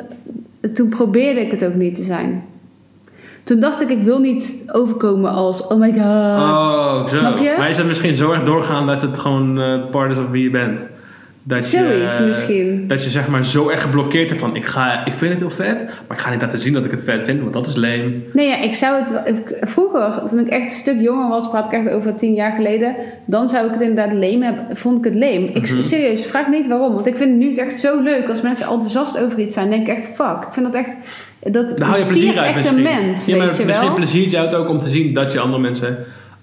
[0.73, 2.43] Toen probeerde ik het ook niet te zijn.
[3.43, 5.67] Toen dacht ik, ik wil niet overkomen als...
[5.67, 6.01] Oh my god.
[6.03, 7.15] Oh, zo.
[7.15, 7.55] Snap je?
[7.57, 10.43] Maar is het misschien zo erg doorgaan dat het gewoon eh part is of wie
[10.43, 10.87] je bent?
[11.47, 12.83] Dat Zoiets je, misschien.
[12.87, 15.49] Dat je zeg maar zo erg geblokkeerd hebt van ik, ga, ik vind het heel
[15.49, 17.75] vet, maar ik ga niet laten zien dat ik het vet vind, want dat is
[17.75, 18.11] lame.
[18.33, 19.11] Nee, ja, ik zou het...
[19.61, 22.95] Vroeger, toen ik echt een stuk jonger was, praat ik echt over tien jaar geleden,
[23.25, 24.77] dan zou ik het inderdaad lame hebben.
[24.77, 25.45] Vond ik het lame.
[25.53, 25.81] Ik, Mhm.
[25.81, 26.93] serieus, vraag niet waarom.
[26.93, 29.69] Want ik vind het nu echt zo leuk als mensen enthousiast over iets zijn.
[29.69, 30.43] denk ik echt, fuck.
[30.47, 30.95] Ik vind dat echt...
[31.51, 32.77] Dat Daar hou je plezier uit echt misschien.
[32.77, 33.95] een mens, ja, maar weet je misschien wel.
[33.95, 35.97] pleziert jou het ook om te zien dat je andere mensen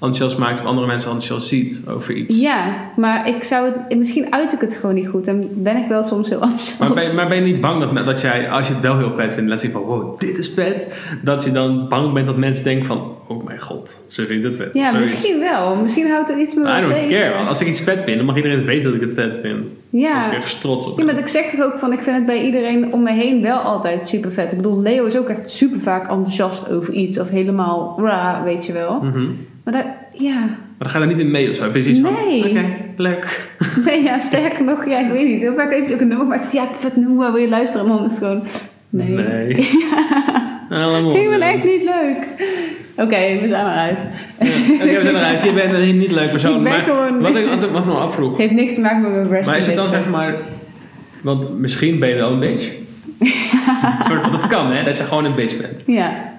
[0.04, 2.40] enthousiast maakt of andere mensen enthousiast ziet over iets.
[2.40, 3.98] Ja, maar ik zou het...
[3.98, 5.26] Misschien uit ik het gewoon niet goed.
[5.26, 6.78] En ben ik wel soms heel enthousiast.
[6.78, 9.12] Maar ben, maar ben je niet bang dat, dat jij, als je het wel heel
[9.12, 10.88] vet vindt, laat zien van wow, dit is vet,
[11.22, 14.56] dat je dan bang bent dat mensen denken van, oh mijn god, ze vindt het
[14.56, 14.74] vet.
[14.74, 15.10] Ja, zoiets.
[15.10, 15.76] misschien wel.
[15.76, 17.08] Misschien houdt er iets me I don't tegen.
[17.08, 17.46] care.
[17.46, 19.66] Als ik iets vet vind, dan mag iedereen weten dat ik het vet vind.
[19.90, 20.18] Ja.
[20.18, 20.98] is ik echt trots op.
[20.98, 23.42] Ja, maar ik zeg toch ook van, ik vind het bij iedereen om me heen
[23.42, 24.50] wel altijd super vet.
[24.50, 27.18] Ik bedoel, Leo is ook echt super vaak enthousiast over iets.
[27.18, 29.00] Of helemaal ra, weet je wel.
[29.02, 29.26] Mhm.
[29.64, 30.34] Maar dat, ja.
[30.38, 30.48] Maar
[30.78, 31.62] dan ga je er niet in mee of zo.
[31.70, 32.42] Zoiets Nee.
[32.42, 32.64] van, oké,
[32.96, 33.50] leuk.
[33.84, 35.40] Nee, ja, sterker nog, ja, ik weet niet.
[35.42, 36.52] Heel vaak heeft hij ook een nummer gemaakt.
[36.52, 37.86] Ja, ik het nummer, wil je luisteren?
[37.86, 38.42] En dan is het gewoon,
[38.90, 39.08] nee.
[39.08, 39.68] Nee.
[40.82, 41.16] Allemaal.
[41.16, 42.26] Ik ben echt niet leuk.
[42.96, 43.98] Oké, we zijn eruit.
[44.40, 45.42] Ja, Oké, we zijn eruit.
[45.42, 46.56] Je bent een niet leuk persoon.
[46.56, 48.28] Ik ben maar gewoon- Wat ik wat ik me nog afvroeg.
[48.28, 49.46] Het heeft niks te maken met mijn wrestling.
[49.46, 50.34] Maar is het dan zeg maar...
[51.22, 52.72] Want misschien ben je wel een bitch.
[53.98, 55.82] Een soort, dat kan hè, dat je gewoon een bitch bent.
[55.86, 56.33] Ja.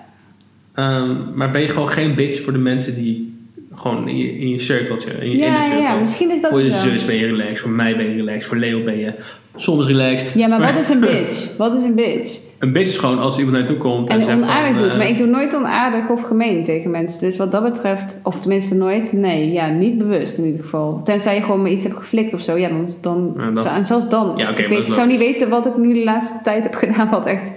[0.75, 3.33] Ehm, maar ben je gewoon geen bitch voor de mensen die
[3.75, 5.81] gewoon in je, in je cirkeltje, in je Ja, inner circle.
[5.81, 6.79] ja, misschien is dat Voor je wel.
[6.79, 9.13] zus ben je relaxed, voor mij ben je relaxed, voor Leo ben je
[9.55, 10.33] soms relaxed.
[10.33, 11.57] Ja, maar wat is een bitch?
[11.57, 12.39] Wat is een bitch?
[12.59, 14.91] Een bitch is gewoon als iemand naartoe komt en, En onaardig van, doet.
[14.91, 17.19] eh, Maar ik doe nooit onaardig of gemeen tegen mensen.
[17.21, 21.01] Dus wat dat betreft, of tenminste nooit, nee, ja, niet bewust in ieder geval.
[21.03, 22.87] Tenzij je gewoon me iets hebt geflikt of zo, ja, dan.
[23.01, 24.33] dan, Ja, dan- En zelfs dan.
[24.37, 27.25] Ja, ik, weet, zou niet weten wat ik nu de laatste tijd heb gedaan, wat
[27.25, 27.51] echt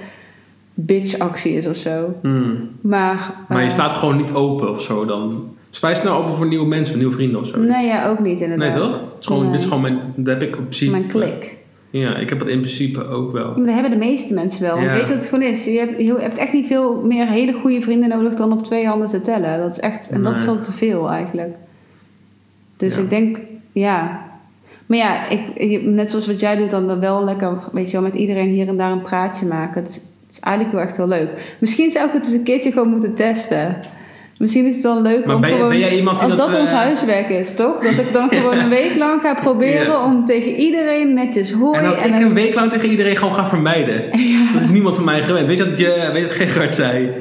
[0.80, 2.14] bitch-actie is of zo.
[2.22, 2.68] hmm.
[2.80, 3.34] Maar.
[3.48, 5.48] Maar je eh, staat gewoon niet open of zo dan.
[5.70, 7.58] Sta je snel open voor nieuwe mensen, nieuwe vrienden of zo?
[7.58, 8.74] Nee, ja, ook niet inderdaad.
[8.74, 8.92] Nee, toch?
[9.00, 9.50] Het is gewoon, Nee.
[9.50, 10.90] Dit is gewoon mijn, dat heb ik op principe.
[10.90, 11.56] Mijn klik.
[11.90, 13.46] Ja, ik heb het in principe ook wel.
[13.46, 14.76] Maar dat hebben de meeste mensen wel.
[14.76, 15.64] Want weet je wat het gewoon is?
[15.64, 18.86] Je hebt, je hebt echt niet veel meer hele goede vrienden nodig dan op twee
[18.86, 19.58] handen te tellen.
[19.58, 21.56] Dat is echt, en dat is al te veel eigenlijk.
[22.76, 23.02] Dus Ja.
[23.02, 23.38] ik denk,
[23.72, 24.26] ja.
[24.86, 28.02] Maar ja, ik, net zoals wat jij doet, dan dan wel lekker, weet je wel,
[28.02, 29.82] met iedereen hier en daar een praatje maken.
[29.82, 31.56] Het is, het is eigenlijk wel echt heel leuk.
[31.58, 33.76] Misschien zou ik het eens een keertje gewoon moeten testen.
[34.38, 35.68] Misschien is het wel leuk Maar om ben, gewoon...
[35.68, 37.78] ben jij iemand die als dat, eh, ons huiswerk is, toch?
[37.78, 41.84] Dat ik dan gewoon een week lang ga proberen om tegen iedereen netjes hoi En
[41.84, 44.10] dan ik een week lang tegen iedereen gewoon ga vermijden.
[44.52, 45.46] Dat is niemand van mij gewend.
[45.46, 47.12] Weet je wat, je, weet je wat Gerard zei?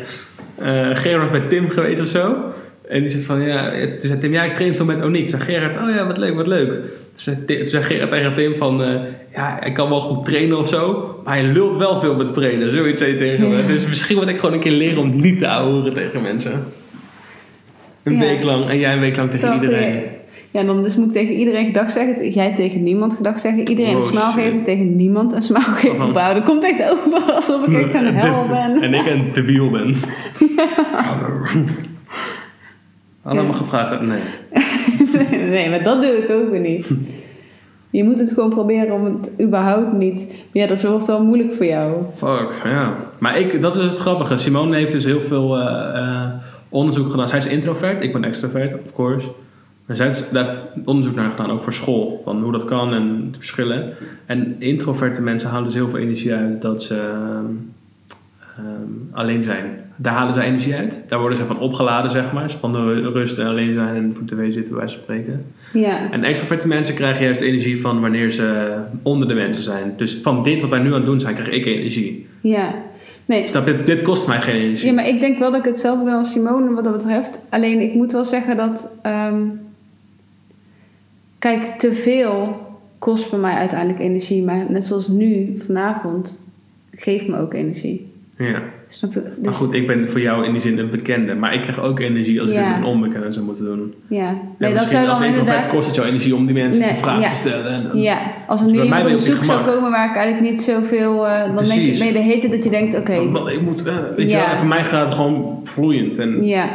[0.55, 2.36] Eh Gerard was bij Tim geweest of zo.
[2.90, 5.30] En die zei van, ja, toen zei Tim, ja, ik train veel met Oniek.
[5.30, 6.68] Zei Gerard, oh ja, wat leuk, wat leuk.
[6.70, 8.90] Toen zei, Tim- toen zei Gerard tegen Tim van, eh,
[9.36, 11.16] ja, hij kan wel goed trainen of zo.
[11.24, 12.70] Maar hij lult wel veel met trainen.
[12.72, 13.58] Zoiets zei hij tegen me.
[13.58, 13.68] Ja.
[13.68, 16.64] Dus misschien moet ik gewoon een keer leren om niet te ouwen tegen mensen.
[18.04, 18.20] Een Ja.
[18.20, 19.94] week lang en jij een week lang tegen iedereen.
[19.96, 20.00] ja.
[20.52, 22.30] Ja, dan dus moet ik tegen iedereen gedag zeggen.
[22.30, 23.70] Jij tegen niemand gedag zeggen.
[23.70, 24.42] Iedereen Oh, een smaal shit.
[24.44, 24.64] geven.
[24.64, 26.02] Tegen niemand een smaal geven.
[26.02, 26.14] Oh.
[26.14, 28.82] Wauw, dat komt echt over alsof ik echt een hel ben.
[28.82, 29.96] En ik een debiel ben.
[31.06, 31.46] Hallo.
[33.28, 34.21] Allemaal vragen, nee.
[35.49, 36.91] nee, maar dat doe ik ook weer niet.
[37.89, 40.45] Je moet het gewoon proberen om het überhaupt niet...
[40.51, 42.03] Ja, dat wordt wel moeilijk voor jou.
[42.15, 42.95] Fuck, ja.
[43.19, 44.38] Maar ik, dat is het grappige.
[44.38, 46.30] Simone heeft dus heel veel eh, eh,
[46.69, 47.28] onderzoek gedaan.
[47.28, 49.28] Zij is introvert, ik ben extrovert, of course.
[49.86, 53.38] Er zijn daar onderzoek naar gedaan, ook voor school, van hoe dat kan en de
[53.38, 53.93] verschillen.
[54.25, 57.45] En introverte mensen halen dus heel veel energie uit dat ze ehm,
[58.58, 59.66] ehm, alleen zijn.
[59.95, 61.03] Daar halen ze energie uit.
[61.08, 62.55] Daar worden ze van opgeladen, zeg maar.
[62.62, 65.45] De rust en alleen zijn en voor tv zitten, van spreken.
[65.74, 66.12] Ja.
[66.12, 69.93] En extroverte mensen krijgen juist energie van wanneer ze onder de mensen zijn.
[69.97, 72.28] Dus van dit wat wij nu aan het doen zijn, krijg ik energie.
[72.41, 72.74] Ja.
[73.26, 73.86] Nee, Snap?
[73.86, 74.88] Dit kost mij geen energie.
[74.88, 77.41] Ja, maar ik denk wel dat ik hetzelfde ben als Simone wat dat betreft.
[77.49, 78.93] Alleen ik moet wel zeggen dat.
[79.01, 79.41] ehm,
[81.39, 82.66] kijk, te veel
[82.99, 84.43] kost bij mij uiteindelijk energie.
[84.43, 86.41] Maar net zoals nu, vanavond,
[86.91, 88.12] geeft me ook energie.
[88.38, 88.62] Ja.
[88.88, 89.20] Snap je?
[89.22, 91.36] Maar Dus, goed, ik ben voor jou in die zin een bekende.
[91.36, 92.62] Maar ik krijg ook energie als ik Ja.
[92.62, 93.94] dit met een onbekende zou moeten doen.
[94.08, 94.18] ja.
[94.18, 95.70] Ja, Nee, dat zou dan inderdaad.
[95.70, 97.30] kost het jou energie om die mensen Nee, te vragen ja.
[97.30, 97.72] te stellen.
[97.74, 100.50] En, en- Ja, als er Dus nu iemand op zoek zou komen waar ik eigenlijk
[100.50, 101.28] niet zoveel.
[101.28, 102.04] eh dan denk ik, Precies.
[102.08, 104.68] je de hete dat je denkt: oké, Want ik moet, eh, weet je wel, voor
[104.68, 106.18] mij gaat het gewoon vloeiend.
[106.18, 106.70] En ja,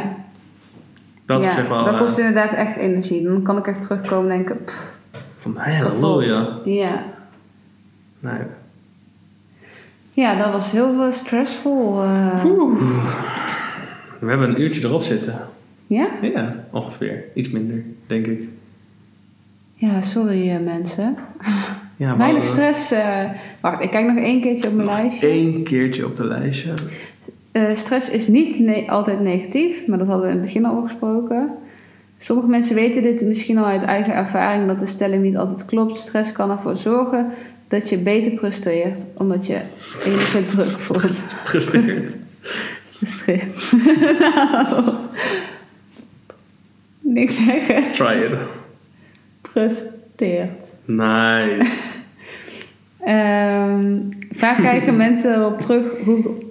[1.25, 3.23] dat is wel dat eh, kost inderdaad echt energie.
[3.23, 4.91] Dan kan ik echt terugkomen en denken: pff,
[5.37, 6.47] van, hallo, ja.
[6.65, 7.03] ja.
[8.19, 8.39] Nee.
[10.13, 12.01] Ja, dat was heel eh, stressvol.
[12.03, 12.43] eh.
[14.19, 15.39] We hebben een uurtje erop zitten.
[15.87, 16.07] Ja?
[16.21, 17.23] Ja, ongeveer.
[17.33, 18.43] Iets minder, denk ik.
[19.73, 21.15] Ja, sorry eh, mensen.
[21.97, 22.93] Ja, we Weinig stress.
[23.61, 25.27] wacht, ik kijk nog één keertje op mijn lijstje.
[25.27, 26.73] één keertje op de lijstje.
[27.73, 31.49] Stress is niet ne- altijd negatief, maar dat hadden we in het begin al gesproken.
[32.17, 35.97] Sommige mensen weten dit misschien al uit eigen ervaring dat de stelling niet altijd klopt.
[35.97, 37.25] Stress kan ervoor zorgen
[37.73, 39.61] dat je beter presteert, omdat je
[40.05, 41.35] enige druk voelt.
[41.43, 42.17] Presteert.
[42.95, 43.71] Frustreert.
[44.19, 44.93] nou,
[47.15, 47.91] niks zeggen.
[47.91, 48.39] Try it.
[49.41, 50.67] Presteert.
[50.85, 51.95] Nice.
[52.99, 53.99] Ehm,
[54.31, 56.43] vaak kijken mensen erop terug hoe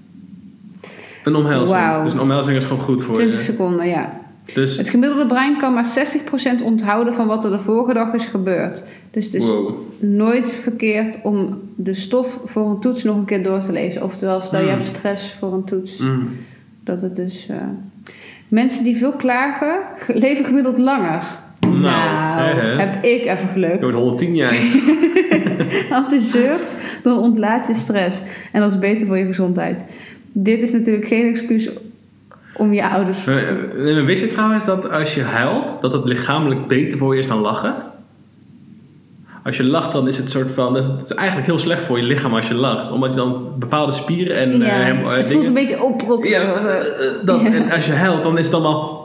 [1.23, 2.03] Een omhelzing.
[2.03, 3.45] Dus een omhelzing is gewoon goed voor 20 je.
[3.45, 4.17] seconden, ja.
[4.53, 5.85] Dus, Het gemiddelde brein kan maar
[6.59, 8.83] 60% onthouden van wat er de vorige dag is gebeurd.
[9.11, 9.71] Dus het is wow.
[9.99, 14.03] nooit verkeerd om de stof voor een toets nog een keer door te lezen.
[14.03, 14.71] Oftewel, stel je Mm.
[14.71, 15.97] hebt stress voor een toets.
[15.97, 16.29] Mm.
[16.83, 17.47] Dat het dus...
[17.49, 17.55] eh,
[18.47, 21.21] Mensen die veel klagen, ge- leven gemiddeld langer.
[21.81, 22.79] Nou, hè.
[22.81, 23.81] heb ik even Je geluk.
[23.81, 24.53] wordt 110 jaar.
[25.97, 28.23] Als je zeurt, dan ontlaat je stress.
[28.51, 29.85] En dat is beter voor je gezondheid.
[30.31, 31.69] Dit is natuurlijk geen excuus
[32.53, 33.27] om je ouders...
[33.27, 33.49] Eh,
[33.99, 37.27] eh, Wist je trouwens dat als je huilt, dat het lichamelijk beter voor je is
[37.27, 37.73] dan lachen?
[39.43, 40.73] Als je lacht, dan is het soort van.
[40.73, 42.91] dat is- Het is eigenlijk heel slecht voor je lichaam als je lacht.
[42.91, 44.57] Omdat je dan bepaalde spieren en.
[44.59, 46.29] ja, eh, hem- het voelt een beetje oproepen.
[46.29, 46.45] Ja,
[47.25, 47.51] dat, Ja.
[47.53, 48.98] En als je huilt, dan is het allemaal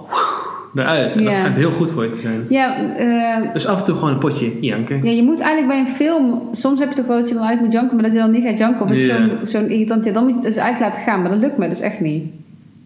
[0.75, 1.17] eruit.
[1.17, 2.47] En dat schijnt heel goed voor je te zijn.
[2.49, 5.01] Ja, eh, Dus af en toe gewoon een potje janken.
[5.03, 6.43] Ja, je moet eigenlijk bij een film...
[6.53, 7.95] Soms heb je toch wel dat je dan uit moet janken...
[7.95, 8.81] maar dat je dan niet gaat janken.
[8.83, 10.05] Of het zo'n zo'n irritant...
[10.05, 11.21] Ja, dan moet je het dus uit laten gaan.
[11.23, 12.25] Maar dat lukt me dus echt niet.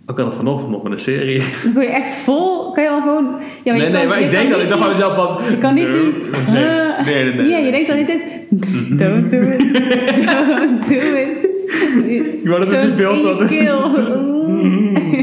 [0.06, 1.42] Ook al vanochtend nog met een serie.
[1.64, 2.72] Dan kun je echt vol...
[2.72, 3.24] Kan je dan gewoon...
[3.64, 5.50] Ja, maar nee, nee, kan- maar ik denk dat niet ik dacht van mezelf van.
[5.50, 6.12] Je kan niet die...
[6.52, 6.64] Nee,
[7.04, 7.34] nee, nee.
[7.34, 8.24] nee, ja, je denkt dan niet dit...
[8.98, 9.58] Don't do it.
[10.26, 11.46] Don't do it.
[12.06, 13.48] Je wou dat op je beeld hadden.
[13.48, 13.90] keel.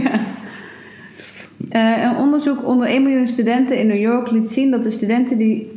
[0.03, 0.11] Ja.
[1.69, 5.37] Eh, een onderzoek onder 1 miljoen studenten in New York liet zien dat de studenten
[5.37, 5.73] die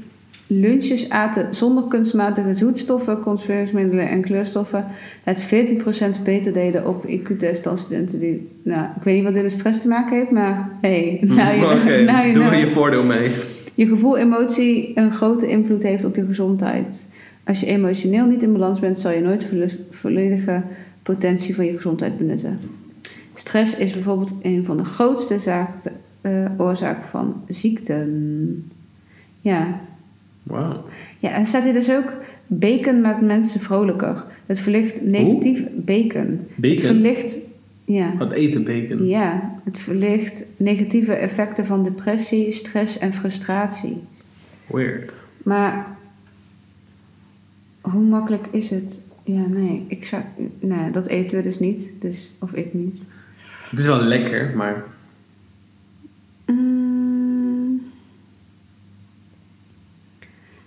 [0.47, 4.85] lunches aten zonder kunstmatige zoetstoffen, conserveringsmiddelen en kleurstoffen
[5.25, 8.49] het 14% beter deden op IQ-test dan studenten die...
[8.63, 12.05] Nou, ik weet niet wat dit met stress te maken heeft, maar hey, nou je,
[12.13, 12.61] nou je doe er know.
[12.61, 13.31] je voordeel mee.
[13.75, 17.07] Je gevoel emotie een grote invloed heeft op je gezondheid.
[17.45, 20.63] Als je emotioneel niet in balans bent, zal je nooit de volle- volledige
[21.03, 22.59] potentie van je gezondheid benutten.
[23.39, 25.69] Stress is bijvoorbeeld een van de grootste zaak,
[26.21, 28.71] eh, oorzaken van ziekten.
[29.41, 29.81] Ja.
[30.43, 30.85] Wauw.
[31.19, 32.13] ja, en staat hier dus ook:
[32.47, 34.25] bacon maakt mensen vrolijker.
[34.47, 36.27] Het verlicht negatief bacon.
[36.27, 36.81] Het Bacon.
[36.81, 37.39] verlicht,
[37.85, 38.17] ja.
[38.17, 39.07] Wat eten bacon?
[39.07, 43.97] Ja, het verlicht negatieve effecten van depressie, stress en frustratie.
[44.67, 45.15] Weird.
[45.43, 45.97] Maar
[47.81, 49.03] hoe makkelijk is het?
[49.25, 50.23] Ja, nee, ik zou,
[50.61, 51.91] nee, dat eten we dus niet.
[52.01, 53.05] Dus, of ik niet.
[53.71, 54.85] Het is wel lekker, maar
[56.49, 57.83] Mm.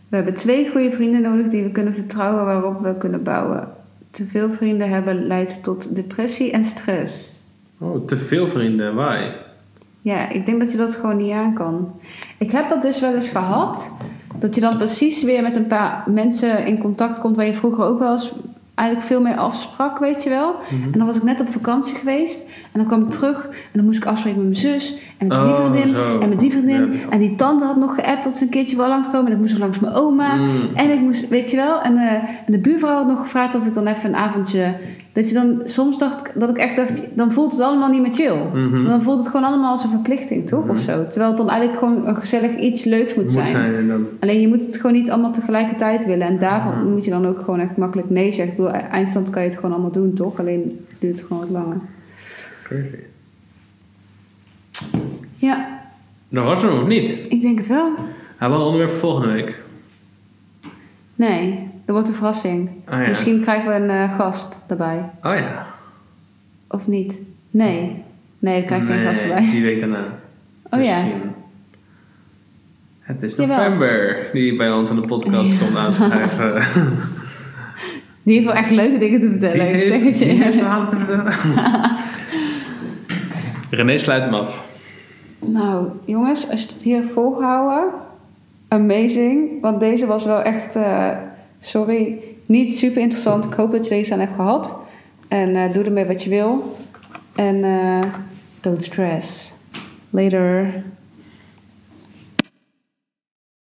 [0.09, 3.69] We hebben twee goede vrienden nodig die we kunnen vertrouwen, waarop we kunnen bouwen.
[4.11, 7.35] Te veel vrienden hebben leidt tot depressie en stress.
[7.77, 9.31] oh, te veel vrienden, why?
[10.01, 11.99] Ja, ik denk dat je dat gewoon niet aan kan.
[12.37, 13.91] Ik heb dat dus wel eens gehad.
[14.39, 17.83] Dat je dan precies weer met een paar mensen in contact komt waar je vroeger
[17.83, 18.33] ook wel eens
[18.81, 20.55] eigenlijk veel mee afsprak, weet je wel.
[20.69, 20.83] Mhm.
[20.83, 22.41] En dan was ik net op vakantie geweest.
[22.71, 24.95] En dan kwam ik terug en dan moest ik afspreken met mijn zus.
[25.17, 25.87] En met die Oh, vriendin.
[25.87, 26.19] zo.
[26.19, 26.93] En met die vriendin.
[26.93, 27.09] Ja.
[27.09, 29.25] En die tante had nog geappt dat ze een keertje wel langskomen.
[29.25, 30.35] En ik moest nog langs mijn oma.
[30.35, 30.69] Mm.
[30.73, 31.81] En ik moest, weet je wel.
[31.81, 34.75] En, eh, en de buurvrouw had nog gevraagd of ik dan even een avondje...
[35.13, 38.13] Dat je dan, soms dacht dat ik echt dacht, dan voelt het allemaal niet meer
[38.13, 38.37] chill.
[38.53, 38.85] Mhm.
[38.85, 40.67] Dan voelt het gewoon allemaal als een verplichting, toch?
[40.69, 41.07] Of zo.
[41.07, 43.87] Terwijl het dan eigenlijk gewoon een gezellig iets leuks moet, Moet zijn.
[43.87, 44.07] dan...
[44.19, 46.27] Alleen je moet het gewoon niet allemaal tegelijkertijd willen.
[46.27, 46.77] En daarvan Ja.
[46.89, 48.53] moet je dan ook gewoon echt makkelijk nee zeggen.
[48.57, 50.39] Ik bedoel, eindstand kan je het gewoon allemaal doen, toch?
[50.39, 51.77] Alleen duurt het gewoon wat langer.
[52.63, 52.95] Crazy.
[55.35, 55.79] Ja,
[56.29, 57.09] Dat was er nog niet.
[57.31, 57.89] ik denk het wel.
[58.37, 59.61] Hebben we een onderwerp voor volgende week?
[61.15, 62.69] Nee, dat wordt een verrassing.
[62.89, 63.07] Oh ja.
[63.07, 65.03] Misschien krijgen we een eh, gast daarbij.
[65.23, 65.65] Oh ja.
[66.67, 67.19] Of niet?
[67.51, 68.03] Nee.
[68.39, 69.49] Nee, we krijgen geen gast erbij.
[69.51, 70.05] Die week daarna.
[70.69, 71.01] Oh ja.
[71.01, 71.31] Misschien.
[72.99, 73.57] Het is Jawel.
[73.57, 76.61] november die bij ons aan de podcast komt aanschrijven.
[78.23, 79.75] Die heeft wel echt leuke dingen te Die vertellen.
[79.75, 80.25] ik zeg het heeft, je.
[80.25, 81.33] die heeft verhalen te vertellen.
[83.69, 84.65] René, sluit hem af.
[85.39, 87.93] Nou, jongens, als je het hier hebt volgehouden,
[88.67, 89.61] amazing.
[89.61, 91.09] Want deze was wel echt, eh,
[91.61, 93.45] sorry, niet super interessant.
[93.45, 94.77] Ik hoop dat je iets aan hebt gehad.
[95.27, 96.77] En eh, doe ermee wat je wil.
[97.35, 97.99] En eh
[98.61, 99.53] don't stress.
[100.09, 100.83] Later.